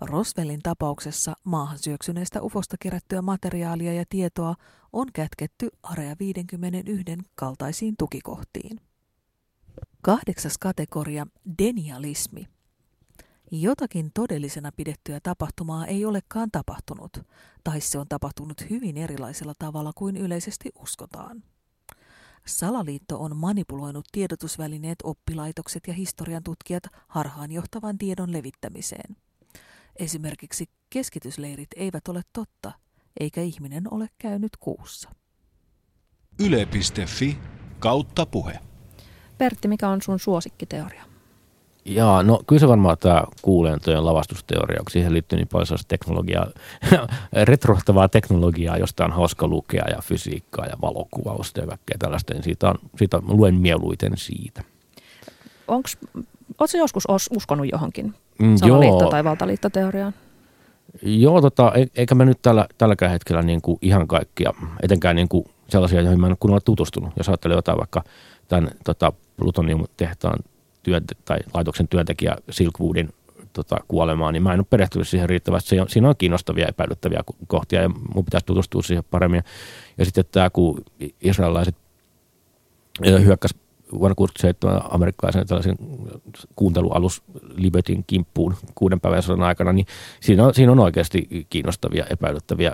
[0.00, 4.54] Roswellin tapauksessa maahan syöksyneestä ufosta kerättyä materiaalia ja tietoa
[4.92, 8.80] on kätketty Area 51 kaltaisiin tukikohtiin.
[10.02, 11.26] Kahdeksas kategoria,
[11.58, 12.57] denialismi.
[13.50, 17.18] Jotakin todellisena pidettyä tapahtumaa ei olekaan tapahtunut,
[17.64, 21.42] tai se on tapahtunut hyvin erilaisella tavalla kuin yleisesti uskotaan.
[22.46, 29.16] Salaliitto on manipuloinut tiedotusvälineet, oppilaitokset ja historian tutkijat harhaanjohtavan tiedon levittämiseen.
[29.96, 32.72] Esimerkiksi keskitysleirit eivät ole totta,
[33.20, 35.10] eikä ihminen ole käynyt kuussa.
[36.40, 37.38] Yle.fi
[37.78, 38.58] kautta puhe.
[39.38, 41.17] Pertti, mikä on sun suosikkiteoria?
[41.88, 46.46] Jaa, no kyllä se varmaan tämä kuulentojen lavastusteoria, kun siihen liittyy niin paljon teknologiaa,
[47.50, 52.68] retrohtavaa teknologiaa, josta on hauska lukea ja fysiikkaa ja valokuvausta ja kaikkea tällaista, niin siitä,
[52.68, 54.62] on, siitä luen mieluiten siitä.
[56.58, 57.04] Oletko joskus
[57.36, 60.14] uskonut johonkin mm, salaliitto- tai valtaliittoteoriaan?
[61.02, 65.28] Joo, tota, e- eikä mä nyt tällä, tälläkään hetkellä niin kuin ihan kaikkia, etenkään niin
[65.28, 67.10] kuin sellaisia, joihin mä en ole tutustunut.
[67.16, 68.02] Jos ajattelee jotain vaikka
[68.48, 70.38] tämän tota, plutonium-tehtaan
[70.88, 73.08] työ, tai laitoksen työntekijä Silkwoodin
[73.52, 75.76] tota, kuolemaa, niin mä en ole perehtynyt siihen riittävästi.
[75.88, 79.42] Siinä on kiinnostavia epäilyttäviä kohtia ja mun pitäisi tutustua siihen paremmin.
[79.98, 80.84] Ja sitten tämä, kun
[81.20, 81.76] israelilaiset
[83.06, 83.54] hyökkäsi
[83.92, 85.76] vuonna 1967 amerikkalaisen tällaisen
[86.56, 87.22] kuuntelualus
[87.56, 89.86] Libertyn kimppuun kuuden päivän sodan aikana, niin
[90.20, 92.72] siinä on, siinä on oikeasti kiinnostavia, epäilyttäviä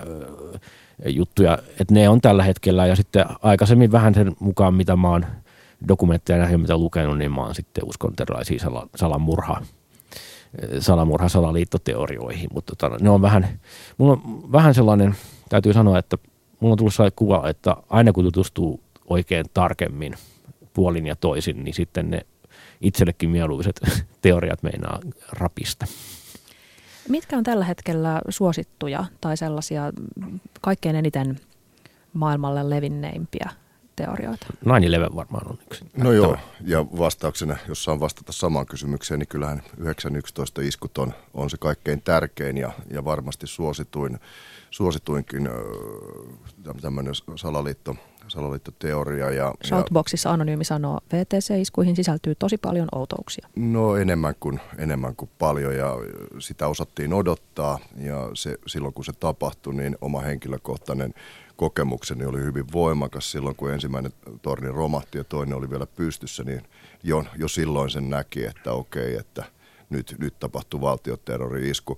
[1.05, 5.25] juttuja, että ne on tällä hetkellä ja sitten aikaisemmin vähän sen mukaan, mitä mä oon
[5.87, 9.61] dokumentteja nähnyt, mitä lukenut, niin mä oon sitten uskonut erilaisiin sala, salamurha,
[10.79, 13.59] salamurha, salaliittoteorioihin, mutta tota, ne on vähän,
[13.97, 15.15] mulla on vähän sellainen,
[15.49, 16.17] täytyy sanoa, että
[16.59, 20.13] mulla on tullut sellainen kuva, että aina kun tutustuu oikein tarkemmin
[20.73, 22.25] puolin ja toisin, niin sitten ne
[22.81, 23.79] itsellekin mieluiset
[24.21, 24.99] teoriat meinaa
[25.31, 25.85] rapista.
[27.09, 29.93] Mitkä on tällä hetkellä suosittuja tai sellaisia
[30.61, 31.39] kaikkein eniten
[32.13, 33.49] maailmalle levinneimpiä
[33.95, 34.45] teorioita?
[35.11, 35.85] 9-11 varmaan on yksi.
[35.97, 41.49] No joo, ja vastauksena, jos saan vastata samaan kysymykseen, niin kyllähän 911 iskut on, on
[41.49, 44.19] se kaikkein tärkein ja, ja varmasti suosituin,
[44.71, 45.49] suosituinkin
[46.81, 47.95] tämmöinen salaliitto,
[48.27, 49.31] salaliittoteoria.
[49.31, 53.47] Ja, Shoutboxissa Anonyymi sanoo, VTC-iskuihin sisältyy tosi paljon outouksia.
[53.55, 55.95] No enemmän kuin, enemmän kuin paljon ja
[56.39, 61.13] sitä osattiin odottaa ja se, silloin kun se tapahtui, niin oma henkilökohtainen
[61.55, 66.61] kokemukseni oli hyvin voimakas silloin, kun ensimmäinen torni romahti ja toinen oli vielä pystyssä, niin
[67.03, 69.43] jo, jo silloin sen näki, että okei, että
[69.89, 71.97] nyt, nyt tapahtui valtioterrori-isku.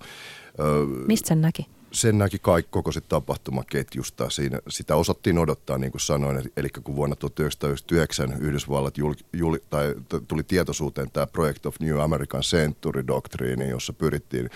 [1.06, 1.66] Mistä sen näki?
[1.92, 4.30] Sen näki kaikki koko se tapahtumaketjusta.
[4.30, 6.50] Siinä, sitä osattiin odottaa, niin kuin sanoin.
[6.56, 9.94] Eli kun vuonna 1999 Yhdysvallat jul, jul, tai
[10.28, 14.50] tuli tietoisuuteen tämä Project of New American Century doktriini, jossa pyrittiin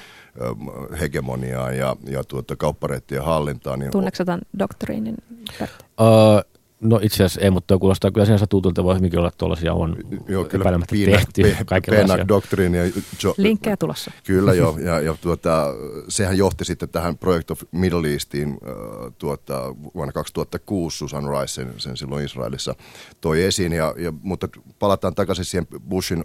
[1.00, 3.78] hegemoniaan ja, ja tuota, kauppareittien hallintaan.
[3.78, 5.16] Niin Tunneeko tämän doktriinin?
[5.60, 6.51] Uh,
[6.82, 9.96] No itse asiassa ei, mutta kuulostaa kyllä sinänsä tutulta, voi hyvinkin olla tuollaisia on
[10.28, 11.42] joo, kyllä epäilemättä tehty.
[11.90, 12.84] Pe- doktriini ja
[13.22, 14.10] jo, Linkkejä tulossa.
[14.26, 15.66] Kyllä joo, ja, ja tuota,
[16.08, 21.74] sehän johti sitten tähän Project of Middle Eastiin äh, tuota, vuonna 2006 Susan Rice sen,
[21.76, 22.74] sen silloin Israelissa
[23.20, 26.24] toi esiin, ja, ja, mutta palataan takaisin siihen Bushin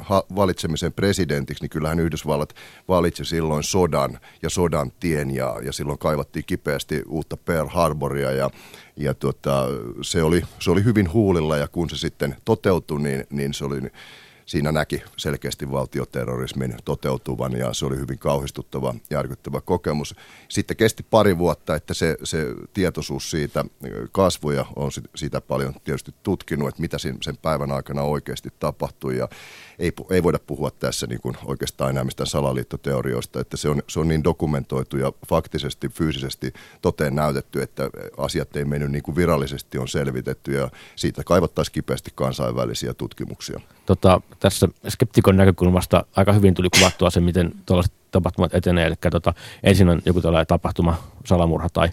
[0.00, 2.54] ha, valitsemiseen presidentiksi, niin kyllähän Yhdysvallat
[2.88, 8.50] valitsi silloin sodan ja sodan tien, ja, ja silloin kaivattiin kipeästi uutta Pearl Harboria, ja
[8.96, 9.66] ja tuota,
[10.02, 13.80] se, oli, se oli hyvin huulilla ja kun se sitten toteutui, niin, niin se oli
[14.46, 20.14] siinä näki selkeästi valtioterrorismin toteutuvan ja se oli hyvin kauhistuttava, järkyttävä kokemus.
[20.48, 23.64] Sitten kesti pari vuotta, että se, se tietoisuus siitä
[24.12, 29.28] kasvoi ja on sitä paljon tietysti tutkinut, että mitä sen päivän aikana oikeasti tapahtui ja
[29.78, 34.00] ei, ei voida puhua tässä niin kuin oikeastaan enää mistään salaliittoteorioista, että se on, se
[34.00, 39.78] on niin dokumentoitu ja faktisesti, fyysisesti toteen näytetty, että asiat ei mennyt niin kuin virallisesti
[39.78, 43.60] on selvitetty ja siitä kaivattaisiin kipeästi kansainvälisiä tutkimuksia.
[43.86, 48.86] Tota, tässä skeptikon näkökulmasta aika hyvin tuli kuvattua se, miten tuollaiset tapahtumat etenee.
[48.86, 51.88] Eli tota, ensin on joku tällainen tapahtuma, salamurha tai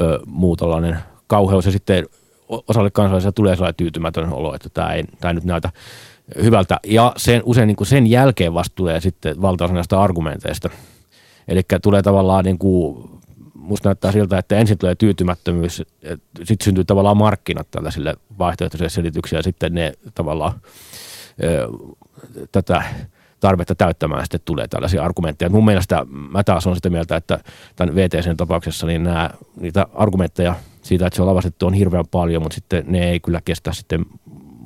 [0.00, 2.06] ö, muu tällainen kauheus ja sitten
[2.48, 5.70] osalle kansalaisille tulee sellainen tyytymätön olo, että tämä ei, tämä ei nyt näytä
[6.42, 6.80] hyvältä.
[6.86, 10.70] Ja sen, usein niin kuin sen jälkeen vasta tulee sitten valtaosa näistä argumenteista.
[11.48, 13.10] Eli tulee tavallaan niin kuin,
[13.54, 15.82] musta näyttää siltä, että ensin tulee tyytymättömyys,
[16.44, 20.52] sitten syntyy tavallaan markkinat tällaisille vaihtoehtoisille selityksille ja sitten ne tavallaan
[21.42, 21.68] ö,
[22.52, 22.82] tätä
[23.40, 25.50] tarvetta täyttämään sitten tulee tällaisia argumentteja.
[25.50, 27.38] Mun mielestä mä taas on sitä mieltä, että
[27.76, 32.42] tämän VTCn tapauksessa niin nämä, niitä argumentteja siitä, että se on lavastettu on hirveän paljon,
[32.42, 34.06] mutta sitten ne ei kyllä kestä sitten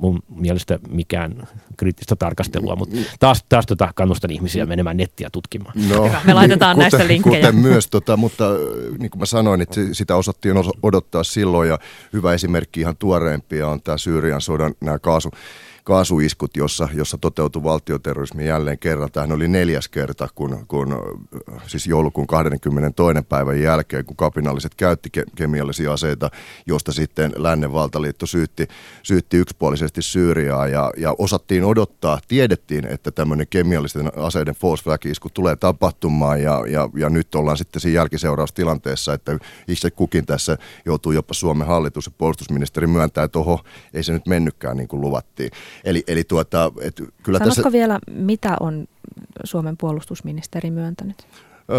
[0.01, 5.73] mun mielestä mikään kriittistä tarkastelua, mutta taas, taas tota kannustan ihmisiä menemään nettiä tutkimaan.
[5.89, 7.35] No, Me laitetaan kuten, näistä linkkejä.
[7.35, 8.49] Kuten myös, tota, mutta
[8.99, 11.79] niin kuin mä sanoin, että sitä osattiin odottaa silloin ja
[12.13, 15.31] hyvä esimerkki ihan tuoreempia on tämä Syyrian sodan nämä kaasu
[15.83, 19.11] kaasuiskut, jossa, jossa toteutui valtioterrorismi jälleen kerran.
[19.11, 21.17] Tämähän oli neljäs kerta, kun, kun
[21.67, 23.21] siis joulukuun 22.
[23.29, 26.29] päivän jälkeen, kun kapinalliset käytti ke- kemiallisia aseita,
[26.65, 28.67] josta sitten lännen valtaliitto syytti,
[29.03, 35.55] syytti yksipuolisesti Syyriaa ja, ja osattiin odottaa, tiedettiin, että tämmöinen kemiallisten aseiden force isku tulee
[35.55, 41.33] tapahtumaan ja, ja, ja nyt ollaan sitten siinä jälkiseuraustilanteessa, että itse kukin tässä joutuu jopa
[41.33, 43.59] Suomen hallitus ja puolustusministeri myöntää, että oho,
[43.93, 45.51] ei se nyt mennytkään niin kuin luvattiin.
[45.83, 47.71] Eli, eli tuota, et kyllä Sanotko tässä...
[47.71, 48.87] vielä, mitä on
[49.43, 51.27] Suomen puolustusministeri myöntänyt?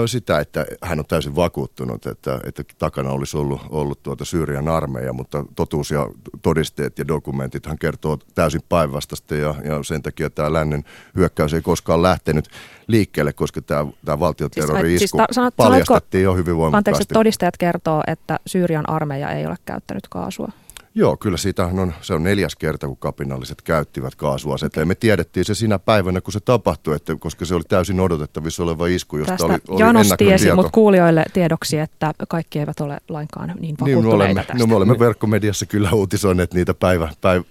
[0.07, 5.12] sitä, että hän on täysin vakuuttunut, että, että takana olisi ollut, ollut tuota Syyrian armeija,
[5.12, 6.09] mutta totuus ja
[6.42, 10.85] todisteet ja dokumentit hän kertoo täysin päinvastaista ja, ja sen takia tämä lännen
[11.16, 12.48] hyökkäys ei koskaan lähtenyt
[12.87, 16.90] liikkeelle, koska tämä, tämä valtioterrori-isku siis, siis ta, paljastettiin jo hyvin voimakkaasti.
[16.90, 20.52] Anteeksi, todistajat kertoo, että Syyrian armeija ei ole käyttänyt kaasua.
[20.94, 24.74] Joo, kyllä siitä on, se on neljäs kerta, kun kapinalliset käyttivät kaasuaseita.
[24.74, 24.83] Okay.
[24.83, 28.62] Ja me tiedettiin se siinä päivänä, kun se tapahtui, että, koska se oli täysin odotettavissa
[28.62, 32.98] oleva isku, josta Tästä oli, oli Janos tiesi, mutta kuulijoille tiedoksi, että kaikki eivät ole
[33.09, 34.59] lainkaan niin, niin vakuuttuneita niin, me olemme, tästä.
[34.59, 37.44] No me olemme verkkomediassa kyllä uutisoineet niitä päivä, päivä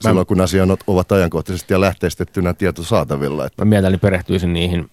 [0.00, 3.46] silloin, kun asiat ovat ajankohtaisesti ja lähteistettynä tieto saatavilla.
[3.46, 3.64] Että.
[3.64, 4.90] Mä mielelläni perehtyisin niihin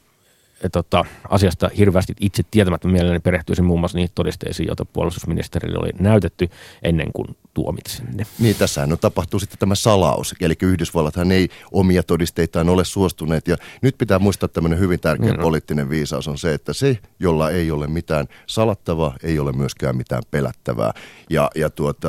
[0.71, 6.49] tota, asiasta hirveästi itse tietämättä mielelläni perehtyisin muun muassa niihin todisteisiin, joita puolustusministerille oli näytetty
[6.83, 8.25] ennen kuin tuomitsin ne.
[8.39, 13.57] Niin, tässähän on tapahtuu sitten tämä salaus, eli Yhdysvallathan ei omia todisteitaan ole suostuneet, ja
[13.81, 15.41] nyt pitää muistaa tämmöinen hyvin tärkeä mm.
[15.41, 20.23] poliittinen viisaus on se, että se, jolla ei ole mitään salattavaa, ei ole myöskään mitään
[20.31, 20.93] pelättävää,
[21.29, 22.07] ja, ja tuota,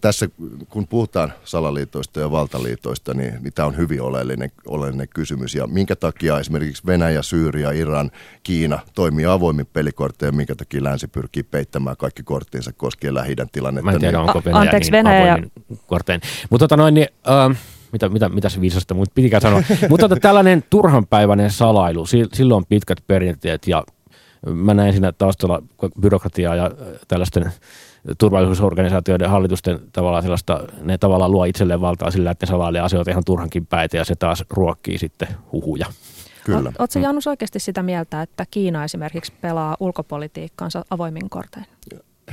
[0.00, 0.28] tässä
[0.68, 5.96] kun puhutaan salaliitoista ja valtaliitoista, niin, niin tämä on hyvin oleellinen, oleellinen kysymys, ja minkä
[5.96, 8.10] takia esimerkiksi Venäjä, Syyria, Iran,
[8.42, 13.84] Kiina toimii avoimin pelikortteja, minkä takia länsi pyrkii peittämään kaikki korttinsa koskien lähi tilannetta.
[13.84, 15.38] Mä en tiedä, niin, onko Venäjä Anteeksi, niin Venäjä.
[15.86, 16.20] kortein.
[16.50, 17.58] Mutta tota noin, niin, äh,
[17.92, 19.62] mitä, mitä, mitä se viisasta mutta pitikään sanoa.
[19.88, 23.84] Mutta tota, tällainen turhanpäiväinen salailu, sillä on pitkät perinteet ja
[24.46, 25.62] mä näen siinä taustalla
[26.00, 26.70] byrokratiaa ja
[27.08, 27.52] tällaisten
[28.18, 33.24] turvallisuusorganisaatioiden hallitusten tavallaan sellaista, ne tavallaan luo itselleen valtaa sillä, että ne salailee asioita ihan
[33.26, 35.86] turhankin päitä ja se taas ruokkii sitten huhuja.
[36.44, 36.72] Kyllä.
[36.78, 41.66] Oletko Janus oikeasti sitä mieltä, että Kiina esimerkiksi pelaa ulkopolitiikkaansa avoimin kortein?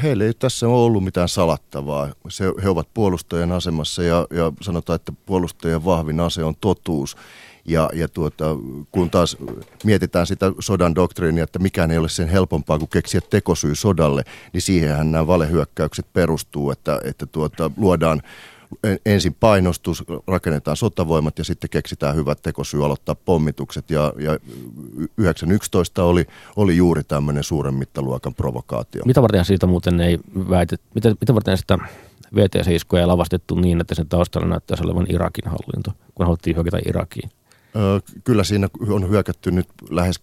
[0.03, 2.09] heillä ei tässä ole ollut mitään salattavaa.
[2.29, 7.17] Se, he ovat puolustajien asemassa ja, ja sanotaan, että puolustajien vahvin ase on totuus.
[7.65, 8.45] Ja, ja tuota,
[8.91, 9.37] kun taas
[9.83, 14.61] mietitään sitä sodan doktriinia, että mikään ei ole sen helpompaa kuin keksiä tekosyy sodalle, niin
[14.61, 18.21] siihenhän nämä valehyökkäykset perustuu, että, että tuota, luodaan
[19.05, 23.91] ensin painostus, rakennetaan sotavoimat ja sitten keksitään hyvät tekosyy aloittaa pommitukset.
[23.91, 24.39] Ja, ja
[25.17, 29.01] 911 oli, oli juuri tämmöinen suuren mittaluokan provokaatio.
[29.05, 31.77] Mitä varten siitä muuten ei väitet, mitä, mitä varten sitä
[32.35, 37.29] VTC-iskuja ei lavastettu niin, että sen taustalla näyttäisi olevan Irakin hallinto, kun haluttiin hyökätä Irakiin?
[37.75, 40.19] Öö, kyllä siinä on hyökätty nyt lähes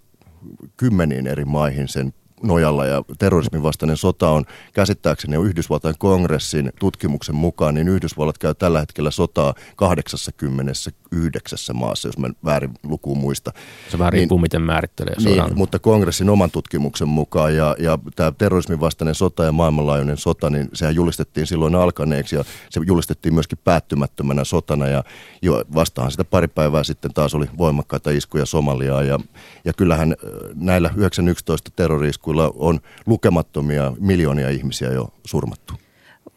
[0.77, 7.35] kymmeniin eri maihin sen nojalla ja terrorismin vastainen sota on käsittääkseni jo Yhdysvaltain kongressin tutkimuksen
[7.35, 13.53] mukaan, niin Yhdysvallat käy tällä hetkellä sotaa 89 maassa, jos mä väärin lukuun muista.
[13.89, 15.47] Se vähän riippuu, niin, miten määrittelee sodan.
[15.47, 20.51] Niin, mutta kongressin oman tutkimuksen mukaan ja, ja tämä terrorismin vastainen sota ja maailmanlaajuinen sota,
[20.51, 25.05] niin sehän julistettiin silloin alkaneeksi ja se julistettiin myöskin päättymättömänä sotana ja
[25.43, 29.19] jo vastahan sitä pari päivää sitten taas oli voimakkaita iskuja Somaliaa ja,
[29.65, 30.17] ja kyllähän
[30.55, 35.75] näillä 911 terrori 80 on lukemattomia miljoonia ihmisiä jo surmattu.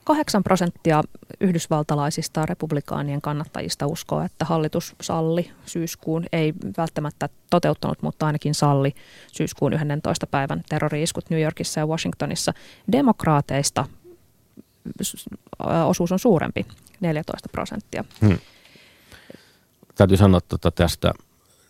[0.03, 1.03] 8 prosenttia
[1.39, 8.93] yhdysvaltalaisista republikaanien kannattajista uskoo, että hallitus salli syyskuun, ei välttämättä toteuttanut, mutta ainakin salli
[9.31, 10.27] syyskuun 11.
[10.27, 12.53] päivän terrori-iskut New Yorkissa ja Washingtonissa.
[12.91, 13.85] Demokraateista
[15.85, 16.65] osuus on suurempi,
[17.01, 18.03] 14 prosenttia.
[18.21, 18.37] Hmm.
[19.95, 21.13] Täytyy sanoa tuota tästä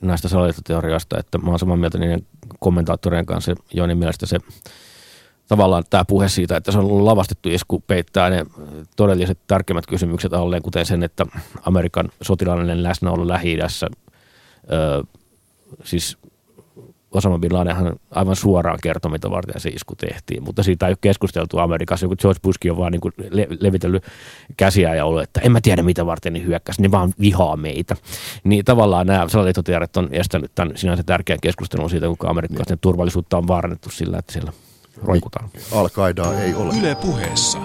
[0.02, 2.28] näistä salaliittoteoriasta, että mä oon samaa mieltä niiden
[2.62, 4.40] kommentaattorien kanssa, joiden mielestä se
[5.48, 8.46] tavallaan tämä puhe siitä, että se on ollut lavastettu isku, peittää ne
[8.96, 11.26] todelliset tärkeimmät kysymykset alleen, kuten sen, että
[11.62, 13.88] Amerikan sotilaallinen läsnäolo Lähi-idässä,
[15.84, 16.18] siis
[17.12, 20.98] Osama Bin Ladenhan aivan suoraan kertoi, mitä varten se isku tehtiin, mutta siitä ei ole
[21.02, 22.06] keskusteltu Amerikassa.
[22.06, 24.04] Joku George Bushkin on vaan niin kuin le- levitellyt
[24.58, 27.96] käsiä ja ollut, että en mä tiedä mitä varten ne hyökkäs, ne vaan vihaa meitä.
[28.44, 32.82] Niin tavallaan nämä salaliittotiedot on estänyt tämän sinänsä tärkeän keskustelun siitä, kuinka amerikkalaisten niin.
[32.82, 34.54] turvallisuutta on vaarannettu sillä, että siellä
[35.04, 35.50] roikutaan.
[35.72, 35.90] al
[36.42, 36.74] ei ole.
[36.80, 37.58] Yle puheessa.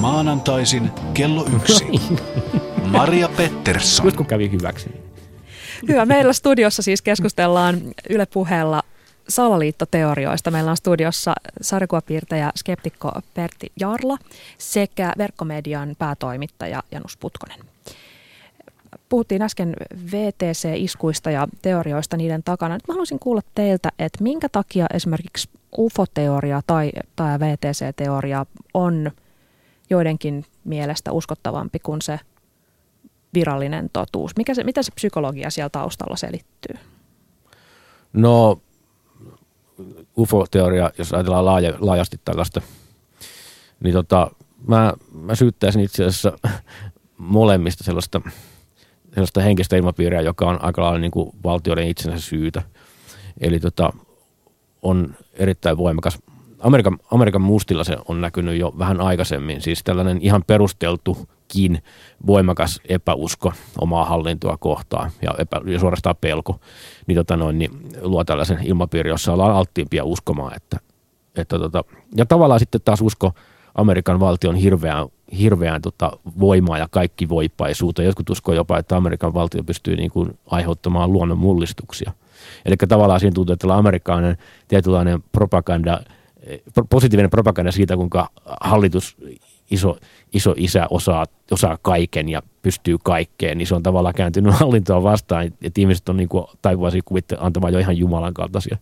[0.00, 1.86] Maanantaisin kello yksi.
[2.92, 4.06] Maria Pettersson.
[4.06, 5.03] Nyt kun kävi hyväksi.
[5.88, 6.06] Hyvä.
[6.06, 8.82] Meillä studiossa siis keskustellaan Yle puheella
[9.28, 10.50] salaliittoteorioista.
[10.50, 14.18] Meillä on studiossa sarjakuvapiirtäjä skeptikko Pertti Jarla
[14.58, 17.58] sekä verkkomedian päätoimittaja Janus Putkonen.
[19.08, 19.76] Puhuttiin äsken
[20.12, 22.74] VTC-iskuista ja teorioista niiden takana.
[22.74, 29.10] Nyt mä haluaisin kuulla teiltä, että minkä takia esimerkiksi UFO-teoria tai, tai VTC-teoria on
[29.90, 32.20] joidenkin mielestä uskottavampi kuin se
[33.34, 34.36] virallinen totuus?
[34.36, 36.76] Mikä se, mitä se psykologia siellä taustalla selittyy?
[38.12, 38.60] No
[40.18, 42.62] UFO-teoria, jos ajatellaan laaja, laajasti tällaista,
[43.80, 44.30] niin tota,
[44.66, 46.38] mä, mä syyttäisin itse asiassa
[47.18, 48.20] molemmista sellaista,
[49.14, 52.62] sellaista henkistä ilmapiiriä, joka on aika lailla niin kuin valtioiden itsensä syytä.
[53.40, 53.92] Eli tota,
[54.82, 56.18] on erittäin voimakas.
[56.64, 61.82] Amerikan, Amerikan mustilla se on näkynyt jo vähän aikaisemmin, siis tällainen ihan perusteltu kin
[62.26, 66.60] voimakas epäusko omaa hallintoa kohtaan ja, epä, ja suorastaan pelko,
[67.06, 70.56] niin, tota noin, niin luo tällaisen ilmapiiri, jossa ollaan alttiimpia uskomaan.
[70.56, 70.76] Että,
[71.36, 71.84] että tota,
[72.16, 73.32] ja tavallaan sitten taas usko
[73.74, 75.06] Amerikan valtion hirveään,
[75.38, 78.02] hirveään tota, voimaa ja kaikki voipaisuutta.
[78.02, 82.12] Jotkut uskoo jopa, että Amerikan valtio pystyy niin kuin aiheuttamaan luonnon mullistuksia.
[82.64, 84.36] Eli tavallaan siinä tuntuu, että amerikkalainen
[84.68, 86.00] tietynlainen propaganda,
[86.90, 88.28] positiivinen propaganda siitä, kuinka
[88.60, 89.16] hallitus
[89.70, 89.96] iso,
[90.32, 95.46] iso isä osaa, osaa kaiken ja pystyy kaikkeen, niin se on tavallaan kääntynyt hallintoa vastaan,
[95.46, 98.76] että ihmiset on niin kuin taipuvaisia kuvitte antamaan jo ihan Jumalan kaltaisia,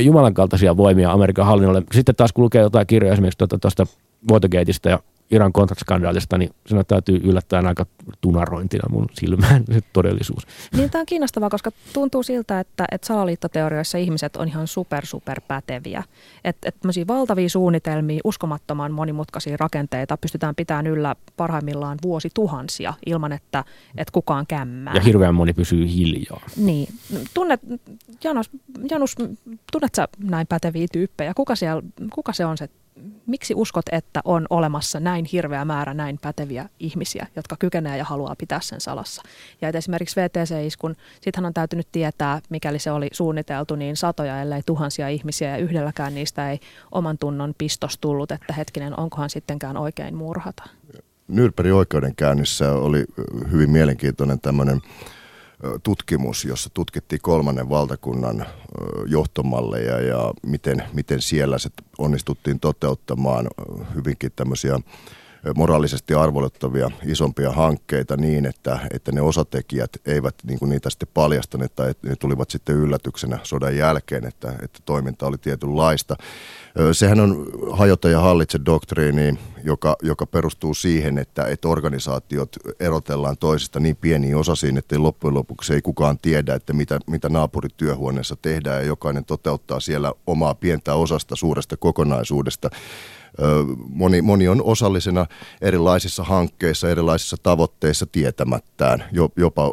[0.00, 1.82] Jumalan kaltaisia voimia Amerikan hallinnolle.
[1.92, 3.86] Sitten taas kun lukee jotain kirjoja esimerkiksi tuosta, tuosta
[4.32, 4.98] Watergateista ja
[5.30, 7.86] Iran kontraskandaalista, niin se täytyy yllättäen aika
[8.20, 10.46] tunarointina mun silmään se todellisuus.
[10.76, 15.40] Niin tämä on kiinnostavaa, koska tuntuu siltä, että, että salaliittoteorioissa ihmiset on ihan super super
[15.48, 16.02] päteviä.
[16.44, 16.76] Että et
[17.08, 23.64] valtavia suunnitelmia, uskomattoman monimutkaisia rakenteita pystytään pitämään yllä parhaimmillaan vuosituhansia ilman, että,
[23.96, 24.94] että kukaan kämmää.
[24.94, 26.46] Ja hirveän moni pysyy hiljaa.
[26.56, 26.88] Niin.
[27.34, 27.60] Tunnet,
[28.24, 28.50] Janus,
[28.90, 29.16] Janus
[29.72, 31.34] tunnet sä näin päteviä tyyppejä?
[31.34, 31.82] Kuka, siellä,
[32.14, 32.68] kuka se on se
[33.30, 38.34] miksi uskot, että on olemassa näin hirveä määrä näin päteviä ihmisiä, jotka kykenee ja haluaa
[38.38, 39.22] pitää sen salassa?
[39.60, 44.62] Ja että esimerkiksi VTC-iskun, sittenhän on täytynyt tietää, mikäli se oli suunniteltu, niin satoja, ellei
[44.66, 46.60] tuhansia ihmisiä, ja yhdelläkään niistä ei
[46.92, 50.62] oman tunnon pistos tullut, että hetkinen, onkohan sittenkään oikein murhata?
[51.28, 53.04] Nyrperin oikeudenkäynnissä oli
[53.50, 54.80] hyvin mielenkiintoinen tämmöinen
[55.82, 58.46] tutkimus, jossa tutkittiin kolmannen valtakunnan
[59.06, 63.48] johtomalleja ja miten, miten siellä se onnistuttiin toteuttamaan
[63.94, 64.80] hyvinkin tämmöisiä
[65.56, 71.74] moraalisesti arvolettavia isompia hankkeita niin, että, että ne osatekijät eivät niin kuin niitä sitten paljastaneet
[71.74, 76.16] tai ne tulivat sitten yllätyksenä sodan jälkeen, että, että toiminta oli tietynlaista.
[76.92, 83.80] Sehän on hajota ja hallitse doktriini, joka, joka perustuu siihen, että, että organisaatiot erotellaan toisista
[83.80, 88.86] niin pieniin osasiin, että loppujen lopuksi ei kukaan tiedä, että mitä, mitä naapurityöhuoneessa tehdään ja
[88.86, 92.70] jokainen toteuttaa siellä omaa pientä osasta suuresta kokonaisuudesta
[93.88, 95.26] moni, moni on osallisena
[95.60, 99.04] erilaisissa hankkeissa, erilaisissa tavoitteissa tietämättään,
[99.36, 99.70] jopa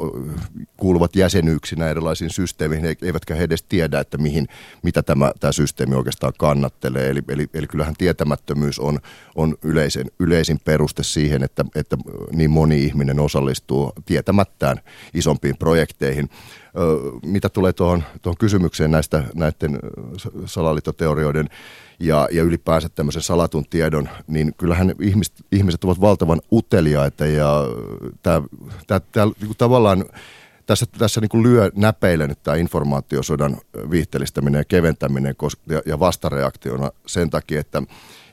[0.78, 4.48] kuuluvat jäsenyyksinä erilaisiin systeemeihin, eivätkä he edes tiedä, että mihin,
[4.84, 7.10] mitä tämä, tämä systeemi oikeastaan kannattelee.
[7.10, 9.00] Eli, eli, eli kyllähän tietämättömyys on,
[9.36, 11.98] on yleisen, yleisin peruste siihen, että, että
[12.32, 14.78] niin moni ihminen osallistuu tietämättään
[15.14, 16.30] isompiin projekteihin
[17.26, 19.80] mitä tulee tuohon, tuohon kysymykseen näistä näiden
[20.46, 21.50] salaliittoteorioiden
[22.00, 27.64] ja, ja ylipäänsä tämmöisen salatun tiedon, niin kyllähän ihmiset, ihmiset ovat valtavan uteliaita ja
[28.24, 28.42] tämä,
[28.88, 30.06] tämä, tämä niin tavallaan
[30.66, 33.58] tässä, tässä niin kuin lyö näpeille nyt tämä informaatiosodan
[33.92, 35.36] viihtelistäminen ja keventäminen
[35.70, 37.84] ja, ja vastareaktiona sen takia, että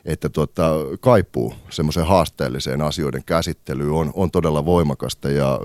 [0.05, 5.59] että tuota, kaipuu semmoiseen haasteelliseen asioiden käsittelyyn on, on todella voimakasta ja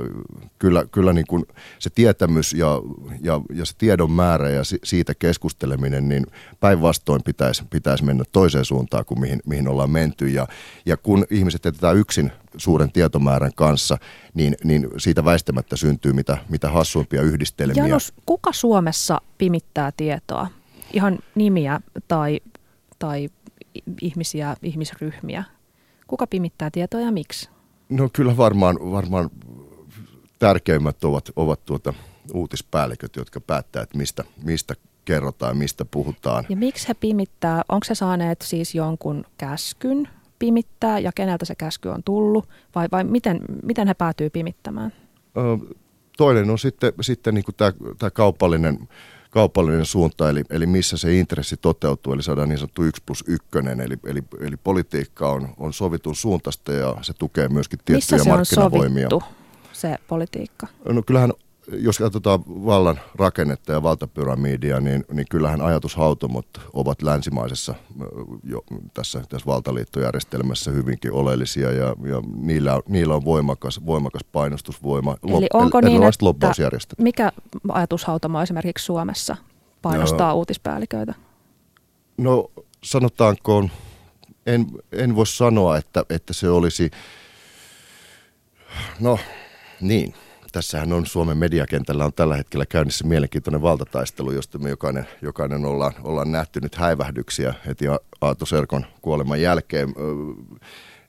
[0.58, 1.44] kyllä, kyllä niin kuin
[1.78, 2.80] se tietämys ja,
[3.22, 6.26] ja, ja se tiedon määrä ja si, siitä keskusteleminen, niin
[6.60, 10.46] päinvastoin pitäisi, pitäisi mennä toiseen suuntaan kuin mihin, mihin ollaan menty ja,
[10.86, 13.98] ja kun ihmiset jätetään yksin suuren tietomäärän kanssa,
[14.34, 17.86] niin, niin siitä väistämättä syntyy mitä, mitä hassuimpia yhdistelmiä.
[17.86, 20.46] Janus, kuka Suomessa pimittää tietoa?
[20.92, 22.40] Ihan nimiä tai,
[22.98, 23.28] tai
[24.00, 25.44] ihmisiä, ihmisryhmiä.
[26.06, 27.48] Kuka pimittää tietoa ja miksi?
[27.88, 29.30] No kyllä varmaan, varmaan
[30.38, 31.94] tärkeimmät ovat, ovat tuota
[32.34, 36.44] uutispäälliköt, jotka päättää, että mistä, mistä kerrotaan, mistä puhutaan.
[36.48, 37.62] Ja miksi he pimittää?
[37.68, 40.08] Onko se saaneet siis jonkun käskyn
[40.38, 42.48] pimittää ja keneltä se käsky on tullut?
[42.74, 44.92] Vai, vai miten, miten he päätyy pimittämään?
[46.16, 48.88] toinen on sitten, sitten niin tämä, tämä kaupallinen
[49.30, 53.48] kaupallinen suunta, eli, eli missä se intressi toteutuu, eli saadaan niin sanottu 1 plus 1,
[53.82, 58.30] eli, eli, eli politiikka on, on sovitun suuntaista ja se tukee myöskin tiettyjä missä se
[58.30, 59.08] markkinavoimia.
[59.12, 59.34] on sovittu,
[59.72, 60.66] se politiikka?
[60.88, 61.32] No kyllähän
[61.78, 67.74] jos katsotaan vallan rakennetta ja valtapyramidia, niin, niin kyllähän ajatushautomot ovat länsimaisessa
[68.44, 68.64] jo
[68.94, 75.16] tässä, tässä valtaliittojärjestelmässä hyvinkin oleellisia ja, ja niillä, niillä on voimakas, voimakas painostusvoima.
[75.38, 77.32] Eli onko niin, että mikä
[77.68, 79.36] ajatushautomo esimerkiksi Suomessa
[79.82, 81.14] painostaa no, uutispäälliköitä?
[82.18, 82.50] No
[82.84, 83.68] sanotaanko,
[84.46, 86.90] en, en voi sanoa, että, että se olisi,
[89.00, 89.18] no
[89.80, 90.14] niin–
[90.52, 95.92] Tässähän on Suomen mediakentällä on tällä hetkellä käynnissä mielenkiintoinen valtataistelu, josta me jokainen, jokainen ollaan,
[96.04, 97.84] ollaan nähty nyt häivähdyksiä heti
[98.20, 99.94] Aato Serkon kuoleman jälkeen.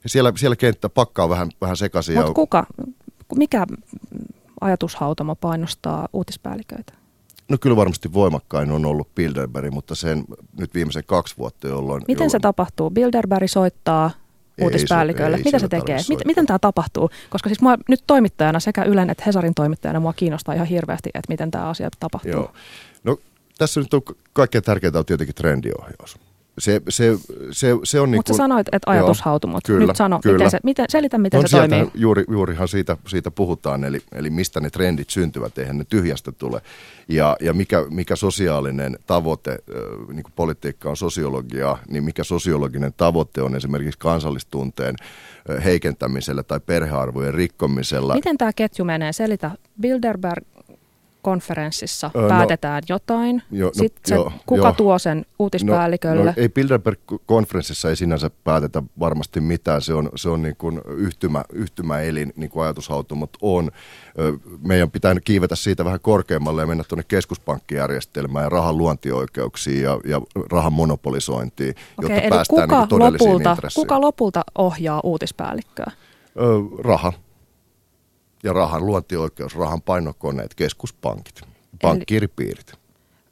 [0.06, 2.16] Siellä, siellä kenttä pakkaa vähän, vähän sekaisin.
[2.16, 2.66] Mutta kuka,
[3.36, 3.66] mikä
[4.60, 6.92] ajatushautamo painostaa uutispäälliköitä?
[7.48, 10.24] No kyllä varmasti voimakkain on ollut Bilderberg, mutta sen
[10.58, 12.02] nyt viimeisen kaksi vuotta, jolloin...
[12.02, 12.30] Miten jolloin...
[12.30, 12.90] se tapahtuu?
[12.90, 14.10] Bilderberg soittaa
[14.64, 15.36] uutispäällikölle.
[15.36, 15.98] Ei, Mitä se tekee?
[16.08, 17.10] Miten, miten tämä tapahtuu?
[17.30, 21.32] Koska siis mua nyt toimittajana sekä Ylen että Hesarin toimittajana mua kiinnostaa ihan hirveästi, että
[21.32, 22.30] miten tämä asia tapahtuu.
[22.32, 22.52] Joo.
[23.04, 23.18] No
[23.58, 24.02] tässä nyt on
[24.32, 26.18] kaikkein tärkeintä on tietenkin trendiohjaus
[26.58, 27.16] se, se,
[27.50, 29.64] se, se on niin Mutta sä sanoit, että ajatushautumot.
[29.66, 30.34] Kyllä, Nyt sano, kyllä.
[30.34, 31.90] Miten se, miten, selitä, miten no, se toimii.
[31.94, 36.60] Juuri, juurihan siitä, siitä puhutaan, eli, eli mistä ne trendit syntyvät, eihän ne tyhjästä tule.
[37.08, 39.58] Ja, ja mikä, mikä sosiaalinen tavoite,
[40.08, 44.96] niin kuin politiikka on sosiologiaa, niin mikä sosiologinen tavoite on esimerkiksi kansallistunteen
[45.64, 48.14] heikentämisellä tai perhearvojen rikkomisella.
[48.14, 49.12] Miten tämä ketju menee?
[49.12, 49.50] Selitä.
[49.80, 50.44] Bilderberg
[51.22, 54.72] konferenssissa öö, päätetään no, jotain, jo, no, sitten se, jo, kuka jo.
[54.72, 56.24] tuo sen uutispäällikölle?
[56.24, 60.80] No, no, ei Bilderberg-konferenssissa ei sinänsä päätetä varmasti mitään, se on, se on niin kuin
[60.86, 63.70] yhtymä, yhtymäelin, niin kuin ajatushautomot on.
[64.66, 70.20] Meidän pitää kiivetä siitä vähän korkeammalle ja mennä tuonne keskuspankkijärjestelmään ja rahan luontioikeuksiin ja, ja
[70.50, 75.90] rahan monopolisointiin, Okei, jotta päästään kuka niin todellisiin lopulta, Kuka lopulta ohjaa uutispäällikköä?
[76.36, 76.42] Ö,
[76.78, 77.12] raha
[78.42, 81.42] ja rahan luontioikeus, rahan painokoneet, keskuspankit,
[81.82, 82.70] pankkiripiirit.
[82.70, 82.76] Eli,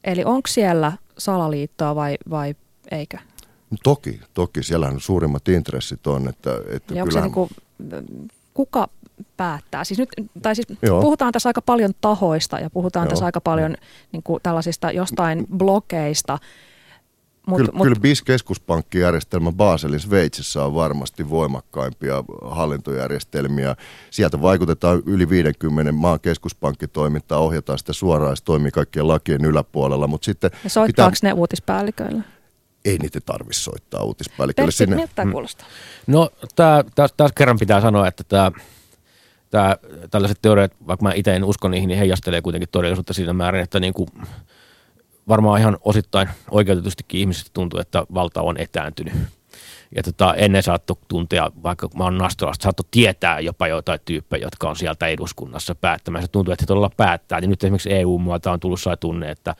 [0.04, 2.54] eli onko siellä salaliittoa vai, vai
[2.90, 3.18] eikö?
[3.70, 4.62] No toki, toki.
[4.62, 6.28] Siellähän suurimmat intressit on.
[6.28, 7.26] Että, että ja kyllähän...
[7.26, 8.88] onko se niin kuka
[9.36, 9.84] päättää?
[9.84, 10.08] Siis nyt,
[10.42, 13.10] tai siis puhutaan tässä aika paljon tahoista ja puhutaan Joo.
[13.10, 13.76] tässä aika paljon
[14.12, 16.38] niin kuin tällaisista jostain blokeista,
[17.50, 23.76] Mut, kyllä, mut, kyllä BIS-keskuspankkijärjestelmä Baselin Sveitsissä on varmasti voimakkaimpia hallintojärjestelmiä.
[24.10, 30.06] Sieltä vaikutetaan yli 50 maan keskuspankkitoimintaa, ohjataan sitä suoraan, se toimii kaikkien lakien yläpuolella.
[30.06, 31.30] Mutta sitten ja soittaako pitää...
[31.30, 32.22] ne uutispäälliköille?
[32.84, 34.66] ei niitä tarvitse soittaa uutispäällikölle.
[34.66, 35.66] Pertti, Sinne, miltä tämä kuulostaa?
[36.06, 38.52] No tää, taas, taas kerran pitää sanoa, että tämä
[39.50, 39.76] tää,
[40.10, 43.80] tällaiset teoriat, vaikka mä itse en usko niihin, niin heijastelee kuitenkin todellisuutta siinä määrin, että
[43.80, 44.08] niin kuin
[45.28, 49.14] varmaan ihan osittain oikeutetustikin ihmiset tuntuu, että valta on etääntynyt.
[49.96, 54.68] Ja tota, ennen saattoi tuntea, vaikka mä oon Nastolasta, saattoi tietää jopa jotain tyyppejä, jotka
[54.68, 56.28] on sieltä eduskunnassa päättämässä.
[56.28, 57.40] Tuntuu, että he todella päättää.
[57.40, 59.30] Niin nyt esimerkiksi EU-muoto on tullut sai tunne.
[59.30, 59.54] Että,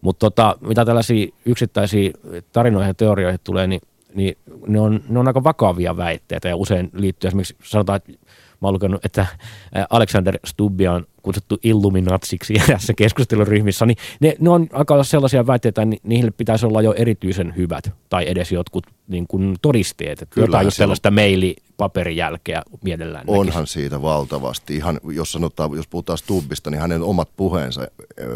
[0.00, 2.10] mutta tota, mitä tällaisia yksittäisiä
[2.52, 3.80] tarinoihin ja teorioihin tulee, niin,
[4.14, 8.12] niin ne, on, ne on aika vakavia väitteitä ja usein liittyy esimerkiksi, sanotaan, että
[8.60, 9.26] mä oon lukenut, että
[9.90, 15.96] Alexander Stubbia on kutsuttu illuminatsiksi tässä keskusteluryhmissä, niin ne, ne on aika sellaisia väitteitä, että
[16.02, 20.22] niille pitäisi olla jo erityisen hyvät tai edes jotkut niin kuin todisteet.
[20.22, 23.72] Että Kyllähän jotain sellaista mailipaperijälkeä mielellään Onhan näkisi.
[23.72, 24.76] siitä valtavasti.
[24.76, 27.88] Ihan, jos sanotaan, jos puhutaan Stubbista, niin hänen omat puheensa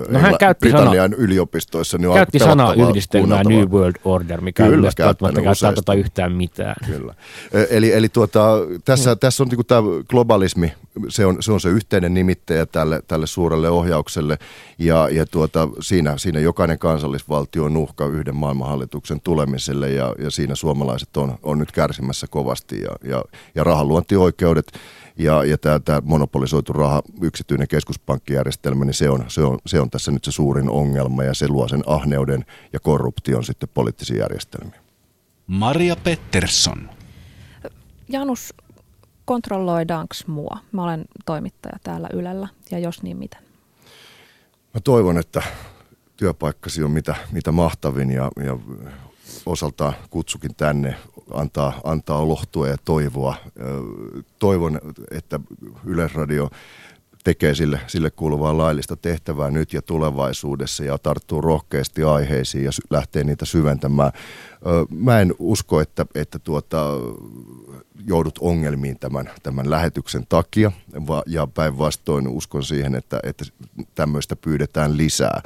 [0.09, 3.45] No hän käytti Britannian yliopistoissa niin on Käytti sanaa yhdistelmää.
[3.45, 4.91] New World Order, mikä Kyllä,
[5.37, 5.75] ei useasti.
[5.75, 6.75] tota yhtään mitään.
[6.87, 7.15] Kyllä.
[7.55, 10.73] Ö, Eli, eli tuota, tässä, tässä on niin tämä globalismi,
[11.09, 14.39] se on, se on se yhteinen nimittäjä tälle, tälle suurelle ohjaukselle
[14.79, 20.55] ja, ja tuota, siinä, siinä jokainen kansallisvaltio on uhka yhden maailmanhallituksen tulemiselle ja, ja siinä
[20.55, 23.25] suomalaiset on, on nyt kärsimässä kovasti ja, ja,
[23.55, 24.73] ja rahanluontioikeudet
[25.17, 29.91] ja, ja tämä, tämä monopolisoitu raha, yksityinen keskuspankkijärjestelmä, niin se on, se, on, se on
[29.91, 34.81] tässä nyt se suurin ongelma ja se luo sen ahneuden ja korruption sitten poliittisiin järjestelmiin.
[35.47, 36.91] Maria Pettersson.
[38.09, 38.55] Janus,
[39.31, 40.59] kontrolloidaanko mua?
[40.73, 43.41] Mä olen toimittaja täällä Ylellä ja jos niin miten?
[44.75, 45.43] Mä toivon, että
[46.17, 48.59] työpaikkasi on mitä, mitä mahtavin ja, ja
[49.47, 50.97] osaltaan kutsukin tänne
[51.35, 53.37] antaa, antaa lohtua ja toivoa.
[54.39, 55.41] Toivon, että
[55.85, 56.51] Yleisradio
[57.25, 63.25] tekee sille, sille kuuluvaa laillista tehtävää nyt ja tulevaisuudessa ja tarttuu rohkeasti aiheisiin ja lähtee
[63.25, 64.13] niitä syventämään.
[64.91, 66.87] Mä en usko, että, että tuota,
[68.07, 70.73] joudut ongelmiin tämän, tämän lähetyksen takia
[71.27, 73.45] ja päinvastoin uskon siihen, että, että
[73.95, 75.43] tämmöistä pyydetään lisää.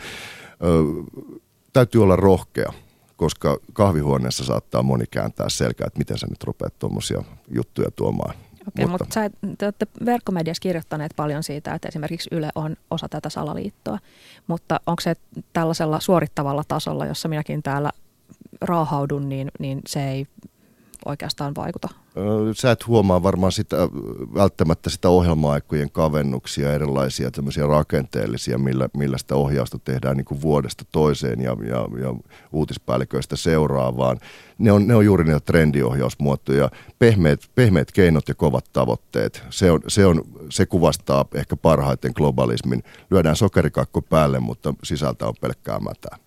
[1.73, 2.73] Täytyy olla rohkea,
[3.17, 8.35] koska kahvihuoneessa saattaa moni kääntää selkää, että miten sä nyt rupeat tuommoisia juttuja tuomaan.
[8.69, 13.09] Okei, mutta, mutta sä, te olette verkkomediassa kirjoittaneet paljon siitä, että esimerkiksi Yle on osa
[13.09, 13.99] tätä salaliittoa,
[14.47, 15.17] mutta onko se
[15.53, 17.91] tällaisella suorittavalla tasolla, jossa minäkin täällä
[18.61, 20.27] raahaudun, niin, niin se ei
[21.05, 21.89] oikeastaan vaikuta?
[22.55, 23.77] Sä et huomaa varmaan sitä,
[24.35, 30.85] välttämättä sitä ohjelma-aikojen kavennuksia, erilaisia tämmöisiä rakenteellisia, millä, millä sitä ohjausta tehdään niin kuin vuodesta
[30.93, 32.15] toiseen ja, ja, ja
[32.53, 34.19] uutispäälliköistä seuraavaan.
[34.59, 39.43] Ne on, ne on juuri niitä trendiohjausmuotoja, pehmeät, pehmeät keinot ja kovat tavoitteet.
[39.51, 42.83] Se, on, se, on, se kuvastaa ehkä parhaiten globalismin.
[43.11, 46.24] Lyödään sokerikakko päälle, mutta sisältä on pelkkää mätää.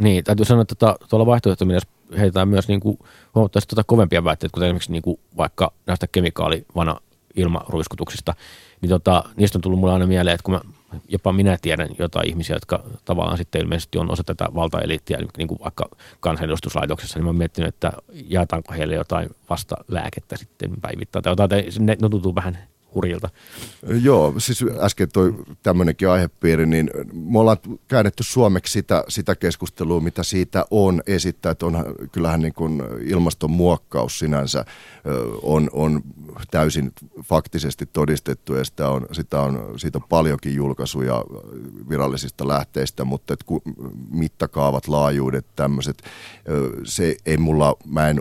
[0.00, 1.88] Niin, täytyy sanoa, että tota, tuolla vaihtoehtomielessä
[2.18, 2.98] heitetään myös niin kuin
[3.34, 6.96] huomattavasti tota kovempia väitteitä, kuten esimerkiksi niin kuin vaikka näistä kemikaalivana
[7.36, 8.34] ilmaruiskutuksista,
[8.80, 10.60] niin tota, niistä on tullut mulle aina mieleen, että kun mä,
[11.08, 15.60] jopa minä tiedän jotain ihmisiä, jotka tavallaan sitten ilmeisesti on osa tätä valtaeliittiä, niin kuin
[15.64, 15.88] vaikka
[16.20, 17.92] kansanedustuslaitoksessa, niin mä oon miettinyt, että
[18.28, 22.58] jaetaanko heille jotain vasta lääkettä sitten päivittäin, tai jotain, ne, ne tuntuu vähän
[22.94, 23.28] hurjilta.
[24.02, 27.56] Joo, siis äsken toi tämmöinenkin aihepiiri, niin me ollaan
[27.88, 34.18] käännetty suomeksi sitä, sitä keskustelua, mitä siitä on esittää, että onhan, kyllähän niin kuin ilmastonmuokkaus
[34.18, 34.64] sinänsä
[35.42, 36.02] on, on
[36.50, 41.24] täysin faktisesti todistettu ja sitä on, sitä on, siitä on paljonkin julkaisuja
[41.88, 43.62] virallisista lähteistä, mutta et ku,
[44.10, 46.02] mittakaavat, laajuudet, tämmöiset,
[46.84, 48.20] se ei mulla, mä en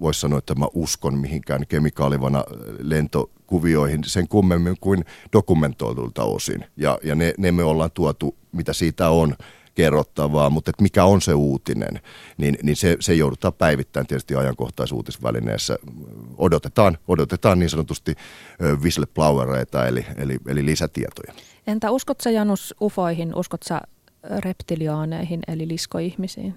[0.00, 2.44] voisi sanoa, että mä uskon mihinkään kemikaalivana
[2.78, 6.64] lentokuvioihin sen kummemmin kuin dokumentoitulta osin.
[6.76, 9.34] Ja, ja ne, ne me ollaan tuotu, mitä siitä on
[9.74, 12.00] kerrottavaa, mutta että mikä on se uutinen,
[12.36, 15.78] niin, niin se, se joudutaan päivittäin tietysti ajankohtaisuutisvälineessä.
[16.38, 18.14] Odotetaan, odotetaan niin sanotusti
[18.62, 21.32] ö, whistleblowereita, eli, eli, eli lisätietoja.
[21.66, 23.80] Entä uskot sä Janus ufoihin, uskot sä
[24.38, 26.54] reptiliaaneihin eli liskoihmisiin?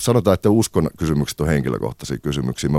[0.00, 2.70] Sanotaan, että uskon kysymykset on henkilökohtaisia kysymyksiä.
[2.70, 2.78] Mä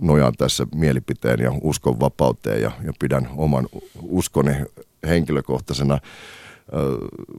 [0.00, 3.68] nojaan tässä mielipiteen ja uskon vapauteen ja, ja pidän oman
[4.02, 4.50] uskoni
[5.06, 5.98] henkilökohtaisena.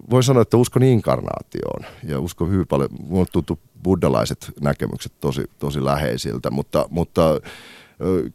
[0.09, 2.89] Voin sanoa, että uskon inkarnaatioon ja uskon hyvin paljon.
[2.99, 7.41] Mulla tuntuu buddhalaiset näkemykset tosi, tosi läheisiltä, mutta, mutta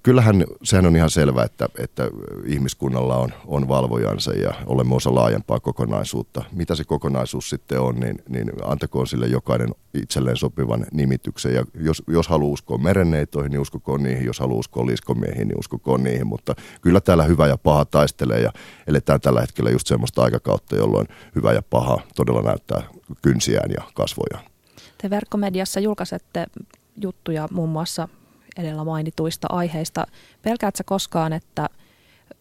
[0.03, 2.11] kyllähän sehän on ihan selvää, että, että
[2.45, 6.45] ihmiskunnalla on, on valvojansa ja olemme osa laajempaa kokonaisuutta.
[6.53, 11.55] Mitä se kokonaisuus sitten on, niin, niin antakoon sille jokainen itselleen sopivan nimityksen.
[11.55, 14.25] Ja jos, jos haluaa uskoa merenneitoihin, niin uskokoon niihin.
[14.25, 16.27] Jos haluaa uskoa liskomiehiin, niin uskokoon niihin.
[16.27, 18.53] Mutta kyllä täällä hyvä ja paha taistelee ja
[18.87, 22.83] eletään tällä hetkellä just semmoista aikakautta, jolloin hyvä ja paha todella näyttää
[23.23, 24.45] kynsiään ja kasvojaan.
[25.03, 26.47] Te verkkomediassa julkaisette
[26.97, 28.09] juttuja muun muassa
[28.59, 30.07] edellä mainituista aiheista.
[30.43, 31.69] Pelkäätkö koskaan, että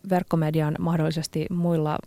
[0.09, 1.97] verkkomedian mahdollisesti muilla,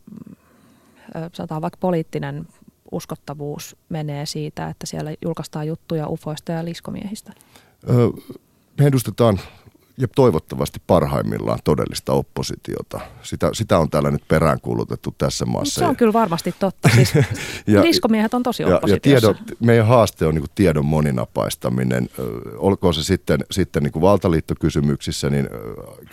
[1.33, 2.47] sanotaan vaikka poliittinen
[2.93, 7.33] uskottavuus menee siitä, että siellä julkaistaan juttuja ufoista ja liskomiehistä?
[7.91, 8.09] Öö,
[8.79, 9.41] me edustetaan
[9.99, 13.01] ja toivottavasti parhaimmillaan todellista oppositiota.
[13.23, 15.81] Sitä, sitä on täällä nyt peräänkuulutettu tässä maassa.
[15.81, 16.89] Se on kyllä varmasti totta.
[16.95, 17.15] Siis
[17.67, 19.29] ja, liskomiehet on tosi oppositiossa.
[19.29, 22.09] Ja tiedon, meidän haaste on niin kuin tiedon moninapaistaminen.
[22.57, 25.49] Olkoon se sitten, sitten niin kuin valtaliittokysymyksissä, niin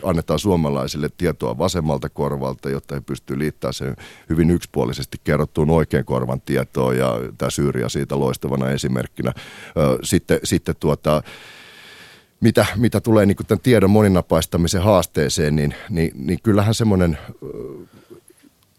[0.04, 3.96] annetaan suomalaisille tietoa vasemmalta korvalta, jotta he pystyvät liittämään sen
[4.30, 6.98] hyvin yksipuolisesti kerrottuun oikein korvan tietoon.
[6.98, 9.34] Ja tämä Syyria siitä loistavana esimerkkinä.
[10.04, 11.24] Sitten, sitten tuota,
[12.46, 17.18] mitä, mitä tulee niin tämän tiedon moninapaistamisen haasteeseen, niin, niin, niin kyllähän semmoinen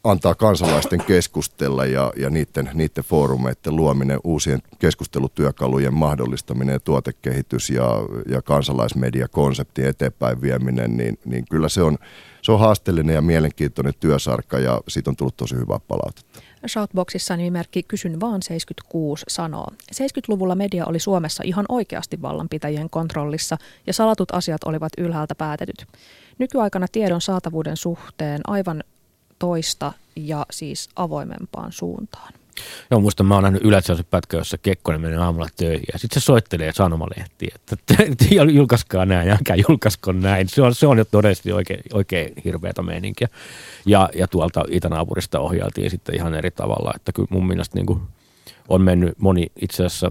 [0.05, 7.89] antaa kansalaisten keskustella ja, ja niiden, niiden foorumeiden luominen, uusien keskustelutyökalujen mahdollistaminen ja tuotekehitys ja,
[8.29, 11.99] ja kansalaismediakonseptin eteenpäin vieminen, niin, niin kyllä se on,
[12.43, 16.41] se on haasteellinen ja mielenkiintoinen työsarka ja siitä on tullut tosi hyvää palautetta.
[16.69, 19.67] Shoutboxissa nimimerkki Kysyn vaan 76 sanoo.
[19.95, 23.57] 70-luvulla media oli Suomessa ihan oikeasti vallanpitäjien kontrollissa
[23.87, 25.87] ja salatut asiat olivat ylhäältä päätetyt.
[26.39, 28.85] Nykyaikana tiedon saatavuuden suhteen aivan
[29.39, 32.33] toista ja siis avoimempaan suuntaan.
[32.91, 36.25] Joo, muista mä oon nähnyt se pätkä, jossa Kekkonen menee aamulla töihin ja sitten se
[36.25, 37.95] soittelee sanomalehtiä, että
[38.53, 40.49] julkaiskaa näin, älkää julkaisko näin.
[40.49, 43.29] Se on, se on jo todellisesti oikein, oikein hirveätä meininkiä.
[43.87, 48.01] Ja, ja tuolta itänaapurista ohjailtiin sitten ihan eri tavalla, että kyllä mun mielestä niin kuin
[48.69, 50.11] on mennyt moni itse asiassa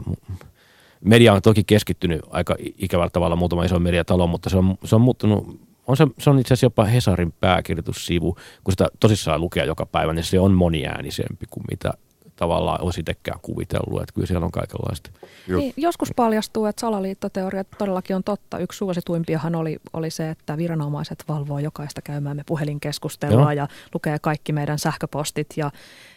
[1.02, 5.02] media on toki keskittynyt aika ikävällä tavalla muutama iso mediatalo, mutta se on, se on
[5.02, 9.86] muuttunut on se, se on itse asiassa jopa Hesarin pääkirjoitussivu, kun sitä tosissaan lukee joka
[9.86, 11.93] päivä, niin se on moniäänisempi kuin mitä
[12.36, 15.10] tavallaan olisi itsekään kuvitellut, että kyllä siellä on kaikenlaista.
[15.48, 18.60] Niin, joskus paljastuu, että salaliittoteoriat todellakin on totta.
[18.60, 23.52] Yksi suosituimpiahan oli, oli se, että viranomaiset valvoo jokaista käymään me puhelinkeskustelua Joo.
[23.52, 25.72] ja lukee kaikki meidän sähköpostit ja,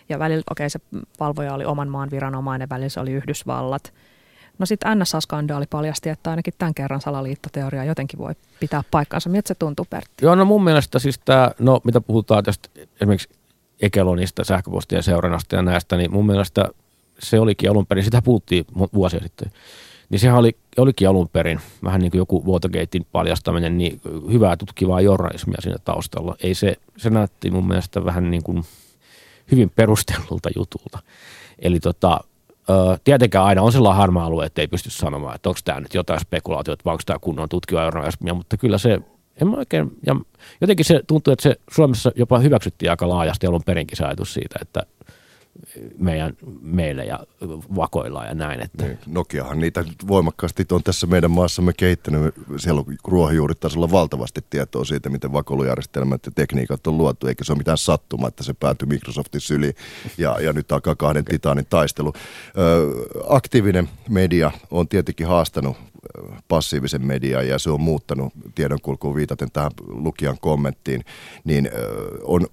[0.09, 0.81] ja välillä, okei okay, se
[1.21, 3.93] valvoja oli oman maan viranomainen, välillä se oli Yhdysvallat.
[4.59, 9.31] No sitten NSA-skandaali paljasti, että ainakin tämän kerran salaliittoteoria jotenkin voi pitää paikkansa.
[9.31, 10.25] Miltä se tuntuu, Pertti?
[10.25, 12.69] Joo, no mun mielestä siis tämä, no mitä puhutaan tästä
[13.01, 13.29] esimerkiksi
[13.81, 16.69] Ekelonista, sähköpostien seurannasta ja näistä, niin mun mielestä
[17.19, 18.65] se olikin alun perin, sitä puhuttiin
[18.95, 19.53] vuosia sitten,
[20.11, 24.01] niin sehän oli, olikin alun perin vähän niin kuin joku Watergatein paljastaminen, niin
[24.33, 26.37] hyvää tutkivaa journalismia siinä taustalla.
[26.43, 28.65] Ei se, se näytti mun mielestä vähän niin kuin
[29.51, 30.99] hyvin perustellulta jutulta.
[31.59, 32.21] Eli tota,
[33.05, 36.21] tietenkään aina on sellainen harmaa alue, että ei pysty sanomaan, että onko tämä nyt jotain
[36.21, 39.01] spekulaatiota vai onko tämä kunnon tutkiva journalismia, mutta kyllä se
[39.43, 40.17] en mä oikein, ja
[40.61, 44.59] jotenkin se tuntuu, että se Suomessa jopa hyväksyttiin aika laajasti alun perinkin se ajatus siitä,
[44.63, 44.83] että
[45.99, 47.27] meidän, meille ja
[47.77, 48.61] vakoillaan ja näin.
[48.61, 48.85] Että.
[48.85, 52.35] Niin, Nokiahan niitä voimakkaasti on tässä meidän maassamme kehittänyt.
[52.57, 57.59] Siellä on ruohonjuuritasolla valtavasti tietoa siitä, miten vakoilujärjestelmät ja tekniikat on luotu, eikä se ole
[57.59, 59.75] mitään sattumaa, että se päätyi Microsoftin syliin
[60.19, 62.13] ja, ja nyt alkaa kahden titaanin taistelu.
[62.59, 62.93] Ö,
[63.29, 65.77] aktiivinen media on tietenkin haastanut
[66.49, 71.05] passiivisen median ja se on muuttanut tiedonkulkuun viitaten tähän lukijan kommenttiin,
[71.45, 71.71] niin
[72.25, 72.47] on,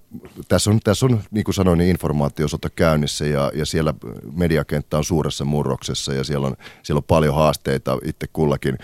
[0.48, 3.94] tässä on, tässä on niin kuin sanoin, niin informaatiosota käynnissä ja, ja siellä
[4.32, 8.78] mediakenttä on suuressa murroksessa ja siellä on, siellä on paljon haasteita itse kullakin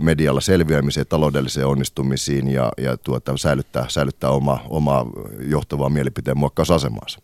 [0.00, 5.06] medialla selviämiseen, taloudelliseen onnistumisiin ja, ja tuota, säilyttää, säilyttää oma, omaa
[5.48, 7.20] johtavaa mielipiteen muokkausasemaansa.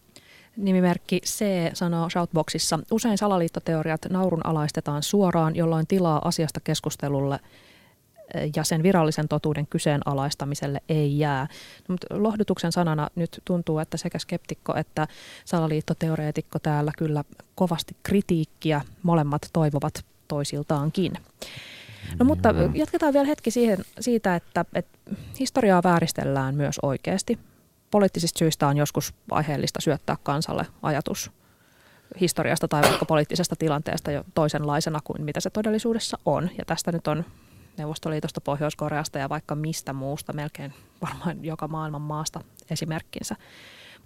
[0.57, 1.45] Nimimerkki C
[1.75, 7.39] sanoo Shoutboxissa, usein salaliittoteoriat naurunalaistetaan suoraan, jolloin tilaa asiasta keskustelulle
[8.57, 11.47] ja sen virallisen totuuden kyseenalaistamiselle ei jää.
[11.89, 15.09] No, mutta lohdutuksen sanana nyt tuntuu, että sekä skeptikko että
[15.45, 21.13] salaliittoteoreetikko täällä kyllä kovasti kritiikkiä molemmat toivovat toisiltaankin.
[22.19, 24.99] No mutta jatketaan vielä hetki siihen, siitä, että, että
[25.41, 27.39] historiaa vääristellään myös oikeasti
[27.91, 31.31] poliittisista syistä on joskus aiheellista syöttää kansalle ajatus
[32.21, 36.51] historiasta tai vaikka poliittisesta tilanteesta jo toisenlaisena kuin mitä se todellisuudessa on.
[36.59, 37.25] Ja tästä nyt on
[37.77, 43.37] Neuvostoliitosta, Pohjois-Koreasta ja vaikka mistä muusta, melkein varmaan joka maailman maasta esimerkkinsä.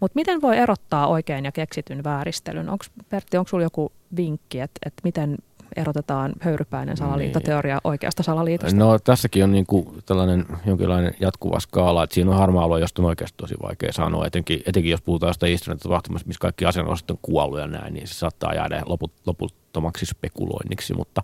[0.00, 2.68] Mutta miten voi erottaa oikein ja keksityn vääristelyn?
[2.68, 5.36] Onks, Pertti, onko sinulla joku vinkki, että et miten,
[5.76, 7.80] erotetaan höyrypäinen salaliittoteoria niin.
[7.84, 8.76] oikeasta salaliitosta?
[8.76, 13.02] No tässäkin on niin kuin tällainen jonkinlainen jatkuva skaala, että siinä on harmaa alue, josta
[13.02, 15.46] on oikeasti tosi vaikea sanoa, etenkin, etenkin jos puhutaan sitä
[15.82, 20.94] tapahtumasta, missä kaikki asianosat on kuollut ja näin, niin se saattaa jäädä loput, loputtomaksi spekuloinniksi,
[20.94, 21.22] mutta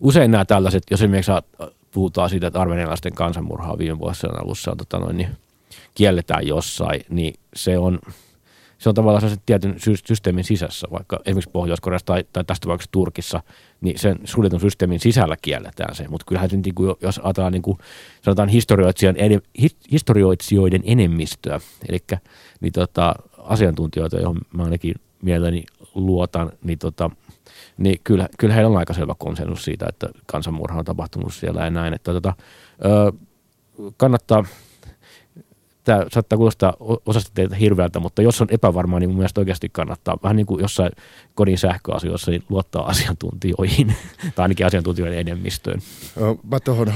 [0.00, 1.32] usein nämä tällaiset, jos esimerkiksi
[1.90, 5.28] puhutaan siitä, että armenialaisten kansanmurhaa viime vuosien alussa on, tota noin, niin
[5.94, 7.98] kielletään jossain, niin se on,
[8.82, 9.74] se on tavallaan se tietyn
[10.06, 13.42] systeemin sisässä, vaikka esimerkiksi Pohjois-Koreassa tai, tai tästä vaikka Turkissa,
[13.80, 16.08] niin sen suljetun systeemin sisällä kielletään se.
[16.08, 17.78] Mutta kyllähän se, niin kuin, jos ajatellaan niin kuin,
[18.22, 19.42] sanotaan historioitsijoiden,
[19.92, 21.98] historioitsijoiden enemmistöä, eli
[22.60, 25.64] niin tota, asiantuntijoita, johon mä ainakin mielelläni
[25.94, 27.10] luotan, niin, tota,
[27.78, 31.70] niin kyllä, kyllä heillä on aika selvä konsensus siitä, että kansanmurha on tapahtunut siellä ja
[31.70, 31.94] näin.
[31.94, 32.34] Että, tota,
[32.84, 33.12] ö,
[33.96, 34.44] kannattaa
[35.84, 36.74] tämä saattaa kuulostaa
[37.06, 40.60] osasta teitä hirveältä, mutta jos on epävarmaa, niin mun mielestä oikeasti kannattaa vähän niin kuin
[40.60, 40.92] jossain
[41.34, 43.94] kodin sähköasioissa niin luottaa asiantuntijoihin,
[44.34, 45.80] tai ainakin asiantuntijoiden enemmistöön.
[46.50, 46.92] Mä tuohon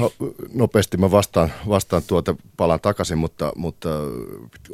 [0.55, 3.89] nopeasti mä vastaan, vastaan tuota, palaan takaisin, mutta, mutta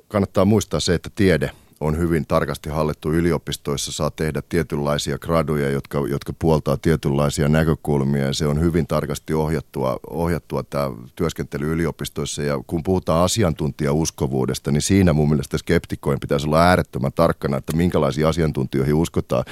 [0.08, 1.50] kannattaa muistaa se, että tiede–
[1.83, 8.26] on hyvin tarkasti hallittu yliopistoissa, saa tehdä tietynlaisia graduja, jotka, jotka puoltaa tietynlaisia näkökulmia.
[8.26, 12.43] Ja se on hyvin tarkasti ohjattua, ohjattua tämä työskentely yliopistoissa.
[12.43, 18.28] Ja kun puhutaan asiantuntijauskovuudesta, niin siinä mun mielestä skeptikoin pitäisi olla äärettömän tarkkana, että minkälaisia
[18.28, 19.45] asiantuntijoihin uskotaan,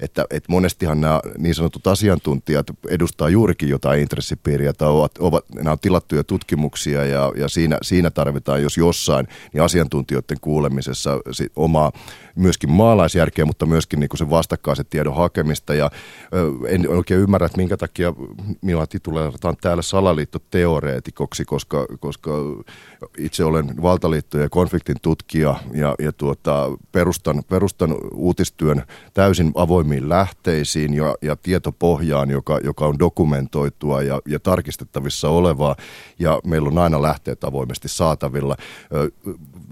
[0.00, 5.72] että, että monestihan nämä niin sanotut asiantuntijat edustaa juurikin jotain intressipiiriä tai ovat, ovat, nämä
[5.72, 11.20] on tilattuja tutkimuksia ja, ja siinä, siinä tarvitaan, jos jossain, niin asiantuntijoiden kuulemisessa
[11.56, 11.92] oma omaa
[12.36, 15.74] myöskin maalaisjärkeä, mutta myöskin niin kuin se vastakkaisen tiedon hakemista.
[15.74, 15.90] Ja
[16.68, 18.14] en oikein ymmärrä, että minkä takia
[18.62, 22.30] minua tituleerataan täällä salaliittoteoreetikoksi, koska, koska
[23.18, 28.82] itse olen valtaliittojen ja konfliktin tutkija ja, ja tuota, perustan, perustan uutistyön
[29.14, 35.76] täysin avoimiin lähteisiin ja, ja tietopohjaan, joka, joka on dokumentoitua ja, ja tarkistettavissa olevaa.
[36.18, 38.56] Ja meillä on aina lähteet avoimesti saatavilla.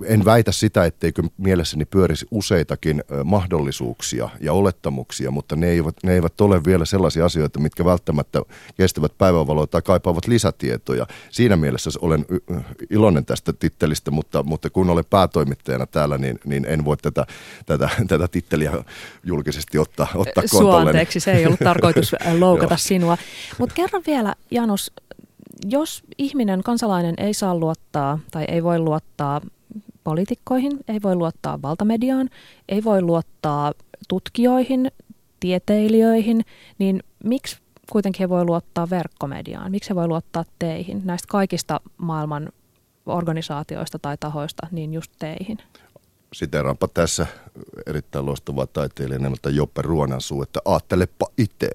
[0.05, 6.41] En väitä sitä, etteikö mielessäni pyörisi useitakin mahdollisuuksia ja olettamuksia, mutta ne eivät, ne eivät
[6.41, 8.43] ole vielä sellaisia asioita, mitkä välttämättä
[8.77, 11.07] kestävät päivänvaloa tai kaipaavat lisätietoja.
[11.31, 12.27] Siinä mielessä olen
[12.91, 17.27] iloinen tästä tittelistä, mutta, mutta kun olen päätoimittajana täällä, niin, niin en voi tätä,
[17.67, 18.73] tätä, tätä titteliä
[19.25, 20.83] julkisesti ottaa, ottaa kontolle.
[20.83, 23.19] Suanteeksi, se ei ollut tarkoitus loukata sinua.
[23.59, 24.93] Mutta kerran vielä, Janus,
[25.69, 29.41] jos ihminen, kansalainen ei saa luottaa tai ei voi luottaa
[30.05, 32.31] poliitikkoihin, ei voi luottaa valtamediaan,
[32.69, 33.73] ei voi luottaa
[34.09, 34.91] tutkijoihin,
[35.41, 36.45] tieteilijöihin,
[36.79, 37.57] niin miksi
[37.91, 39.71] kuitenkin he voi luottaa verkkomediaan?
[39.71, 41.03] Miksi he voi luottaa teihin?
[41.05, 42.49] Näistä kaikista maailman
[43.07, 45.59] organisaatioista tai tahoista, niin just teihin.
[46.33, 47.27] Siteraanpa tässä
[47.87, 51.71] erittäin loistavaa taiteilija nimeltä Joppe Ruonansuu, että aattelepa itse.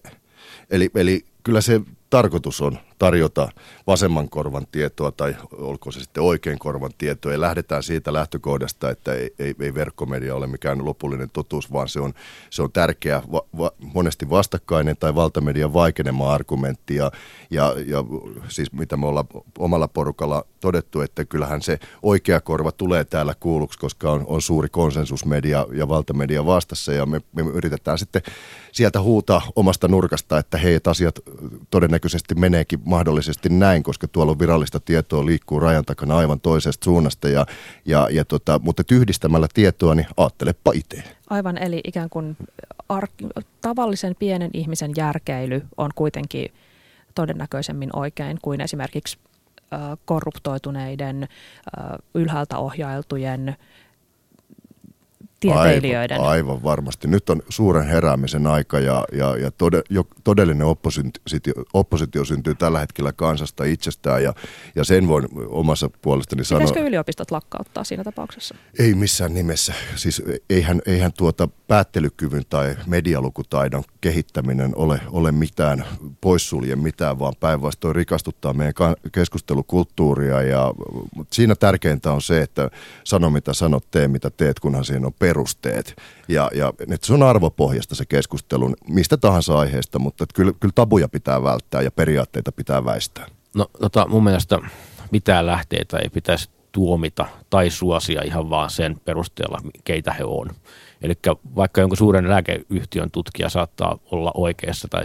[0.70, 3.50] Eli, eli kyllä se tarkoitus on tarjota
[3.88, 7.32] vasemman korvan tietoa tai olko se sitten oikein korvan tietoa.
[7.32, 12.00] Ja lähdetään siitä lähtökohdasta, että ei, ei, ei verkkomedia ole mikään lopullinen totuus, vaan se
[12.00, 12.14] on,
[12.50, 16.96] se on tärkeä, va, va, monesti vastakkainen tai valtamedian vaikenema argumentti.
[16.96, 17.12] Ja,
[17.50, 18.04] ja, ja
[18.48, 23.80] siis mitä me ollaan omalla porukalla todettu, että kyllähän se oikea korva tulee täällä kuulluksi,
[23.80, 26.94] koska on, on suuri konsensus media ja valtamedia vastassa.
[26.94, 28.22] Ja me, me yritetään sitten
[28.72, 31.20] sieltä huutaa omasta nurkasta, että hei, asiat
[31.70, 31.99] todennäköisesti
[32.36, 37.46] meneekin mahdollisesti näin, koska tuolla on virallista tietoa liikkuu rajan takana aivan toisesta suunnasta, ja,
[37.86, 41.04] ja, ja tota, mutta yhdistämällä tietoa, niin ajattelepa itse.
[41.30, 42.38] Aivan, eli ikään kuin
[42.90, 43.08] ar-
[43.62, 46.54] tavallisen pienen ihmisen järkeily on kuitenkin
[47.16, 49.18] todennäköisemmin oikein kuin esimerkiksi
[50.06, 51.28] korruptoituneiden,
[52.14, 53.56] ylhäältä ohjailtujen
[55.40, 56.18] tieteilijöiden.
[56.18, 57.08] Aivan, aivan varmasti.
[57.08, 62.80] Nyt on suuren heräämisen aika ja, ja, ja tode, jo, todellinen oppositio, oppositio syntyy tällä
[62.80, 64.34] hetkellä kansasta itsestään ja,
[64.76, 66.60] ja sen voin omassa puolestani sanoa.
[66.60, 68.56] Pitäisikö yliopistot lakkauttaa siinä tapauksessa?
[68.80, 69.74] Ei missään nimessä.
[69.96, 75.86] Siis eihän, eihän tuota päättelykyvyn tai medialukutaidon kehittäminen ole, ole mitään
[76.22, 78.74] poissulje mitään, vaan päinvastoin rikastuttaa meidän
[79.12, 80.74] keskustelukulttuuria ja
[81.32, 82.70] siinä tärkeintä on se, että
[83.04, 85.96] sano mitä sanot, tee mitä teet, kunhan siinä on perusteet.
[86.28, 90.72] Ja, ja että se on arvopohjasta se keskustelu mistä tahansa aiheesta, mutta että kyllä, kyllä
[90.76, 93.26] tabuja pitää välttää ja periaatteita pitää väistää.
[93.56, 94.60] No tota, mun mielestä
[95.12, 100.50] mitään lähteitä ei pitäisi tuomita tai suosia ihan vaan sen perusteella, keitä he on.
[101.02, 101.14] Eli
[101.56, 105.04] vaikka jonkun suuren lääkeyhtiön tutkija saattaa olla oikeassa, tai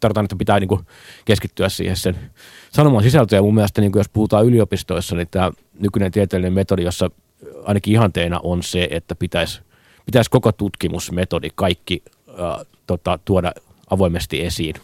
[0.00, 0.86] tarvitaan, että pitää niin
[1.24, 2.16] keskittyä siihen sen
[2.70, 3.38] sanomaan sisältöön.
[3.38, 7.10] Ja mun mielestä niin jos puhutaan yliopistoissa, niin tämä nykyinen tieteellinen metodi, jossa
[7.64, 9.60] ainakin ihanteena on se, että pitäisi,
[10.06, 13.52] pitäisi koko tutkimusmetodi kaikki äh, tota, tuoda
[13.90, 14.74] avoimesti esiin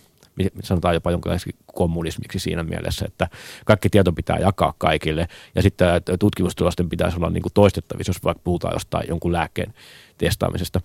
[0.63, 3.29] sanotaan jopa jonkinlaiseksi kommunismiksi siinä mielessä, että
[3.65, 5.89] kaikki tieto pitää jakaa kaikille ja sitten
[6.19, 9.75] tutkimustulosten pitäisi olla niin kuin toistettavissa, jos vaikka puhutaan jostain jonkun lääkkeen
[10.19, 10.81] testaamisesta.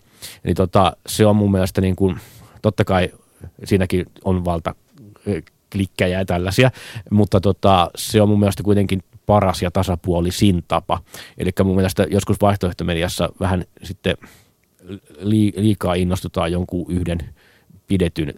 [0.46, 2.20] Eli tota, se on mun mielestä niin kuin,
[2.62, 3.10] totta kai
[3.64, 4.76] siinäkin on valta
[5.72, 6.72] klikkejä ja tällaisia,
[7.12, 11.02] mutta tota, se on mun mielestä kuitenkin paras ja tasapuolisin tapa.
[11.38, 14.18] Eli mun mielestä joskus vaihtoehtomediassa vähän sitten
[15.58, 17.20] liikaa innostutaan jonkun yhden
[17.88, 18.34] pidetyn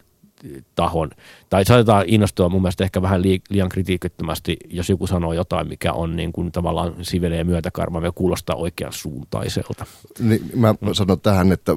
[0.75, 1.09] tahon,
[1.49, 6.15] tai saatetaan innostua mun mielestä ehkä vähän liian kritiikittömästi, jos joku sanoo jotain, mikä on
[6.15, 9.85] niin kuin tavallaan sivelee myötäkarma ja kuulostaa oikean suuntaiselta.
[10.19, 11.71] Niin, mä sanon tähän, että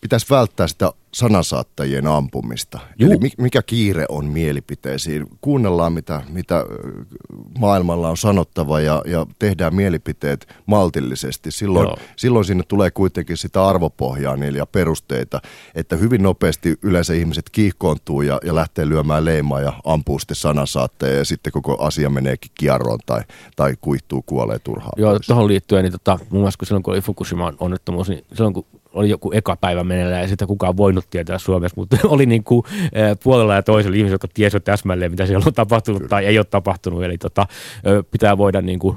[0.00, 2.78] pitäisi välttää sitä sanansaattajien ampumista.
[2.98, 3.10] Juh.
[3.10, 5.26] Eli mikä kiire on mielipiteisiin.
[5.40, 6.64] Kuunnellaan, mitä, mitä
[7.58, 11.50] maailmalla on sanottava ja, ja tehdään mielipiteet maltillisesti.
[11.50, 15.40] Silloin, silloin sinne tulee kuitenkin sitä arvopohjaa niillä ja perusteita,
[15.74, 21.18] että hyvin nopeasti yleensä ihmiset kiihkoontuu ja, ja lähtee lyömään leimaa ja ampuu sitten sanansaatteja
[21.18, 23.22] ja sitten koko asia meneekin kierroon tai,
[23.56, 24.92] tai kuihtuu, kuolee turhaan.
[24.96, 28.54] Joo, tuohon liittyen, niin tota, mun mielestä kun silloin kun oli Fukushima onnettomuus, niin silloin
[28.54, 32.44] kun oli joku eka päivä meneillään ja sitä kukaan voinut tietää Suomessa, mutta oli niin
[32.44, 32.62] kuin
[33.22, 36.08] puolella ja toisella ihmisillä, jotka tiesivät täsmälleen, mitä siellä on tapahtunut Kyllä.
[36.08, 37.04] tai ei ole tapahtunut.
[37.04, 37.46] Eli tota,
[38.10, 38.96] pitää voida niin kuin,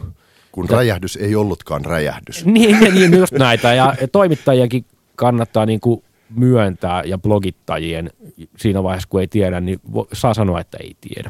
[0.51, 2.45] kun räjähdys ei ollutkaan räjähdys.
[2.59, 3.73] Niin, niin, niin just näitä.
[3.73, 4.85] Ja toimittajienkin
[5.15, 6.03] kannattaa niin kuin
[6.35, 8.09] myöntää ja blogittajien
[8.57, 9.79] siinä vaiheessa, kun ei tiedä, niin
[10.13, 11.29] saa sanoa, että ei tiedä.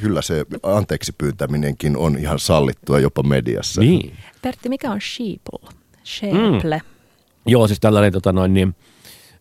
[0.00, 3.80] Kyllä se anteeksi pyytäminenkin on ihan sallittua jopa mediassa.
[3.80, 4.16] Niin.
[4.42, 5.70] Pertti, mikä on sheeple?
[6.04, 6.76] Sheeple.
[6.76, 6.99] Mm.
[7.46, 8.76] Joo, siis tällainen tota noin, niin,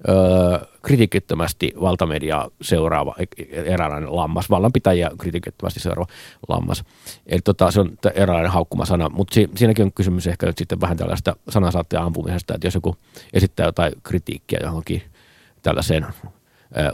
[0.10, 6.12] öö, kritiikittömästi valtamediaa seuraava e-, eräänlainen lammas, vallanpitäjiä kritiikittömästi seuraava
[6.48, 6.84] lammas.
[7.28, 10.82] Eli tota, se on eräänlainen haukkuma sana, mutta si- siinäkin on kysymys ehkä nyt sitten
[10.82, 12.96] vähän tällaista sanasaatteen ampumisesta, että jos joku
[13.34, 15.04] esittää jotain kritiikkiä johonkin
[15.62, 16.08] tällaiseen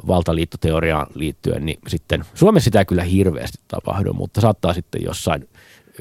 [0.07, 5.49] valtaliittoteoriaan liittyen, niin sitten Suomessa sitä kyllä hirveästi tapahdu, mutta saattaa sitten jossain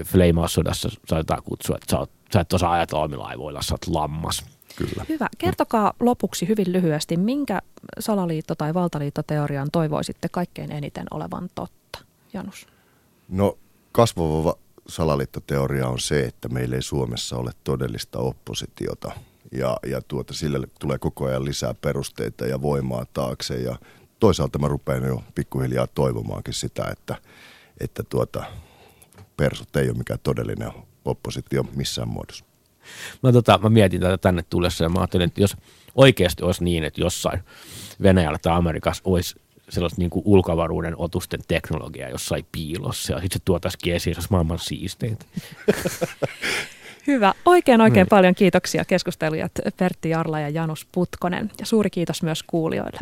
[0.05, 4.54] fleimaussodassa saattaa kutsua, että sä, oot, sä et osaa ajatella omilla aivoilla, sä oot lammas.
[4.77, 5.07] Kyllä.
[5.09, 5.29] Hyvä.
[5.39, 7.62] Kertokaa lopuksi hyvin lyhyesti, minkä
[8.01, 11.99] salaliitto- tai valtaliittoteorian toivoisitte kaikkein eniten olevan totta?
[12.33, 12.66] Janus.
[13.29, 13.59] No
[13.93, 14.55] kasvava
[14.89, 19.12] salaliittoteoria on se, että meillä ei Suomessa ole todellista oppositiota
[19.53, 23.77] ja, ja tuota, sille tulee koko ajan lisää perusteita ja voimaa taakse ja
[24.20, 27.16] toisaalta mä rupean jo pikkuhiljaa toivomaankin sitä, että,
[27.81, 28.45] että tuota,
[29.37, 30.72] persut ei ole mikään todellinen
[31.05, 32.45] oppositio missään muodossa.
[33.22, 35.57] Mä, tota, mä mietin tätä tänne tullessa ja mä ajattelin, että jos
[35.95, 37.41] oikeasti olisi niin, että jossain
[38.03, 39.35] Venäjällä tai Amerikassa olisi
[39.68, 44.30] sellaista niin kuin ulkoavaruuden otusten teknologiaa jossain piilossa ja sitten se tuotaisiin esiin, se olisi
[44.30, 45.24] maailman siisteintä.
[47.07, 47.35] Hyvä.
[47.45, 48.09] Oikein oikein niin.
[48.09, 52.99] paljon kiitoksia keskustelijat Pertti Jarla ja Janus Putkonen ja suuri kiitos myös kuulijoille.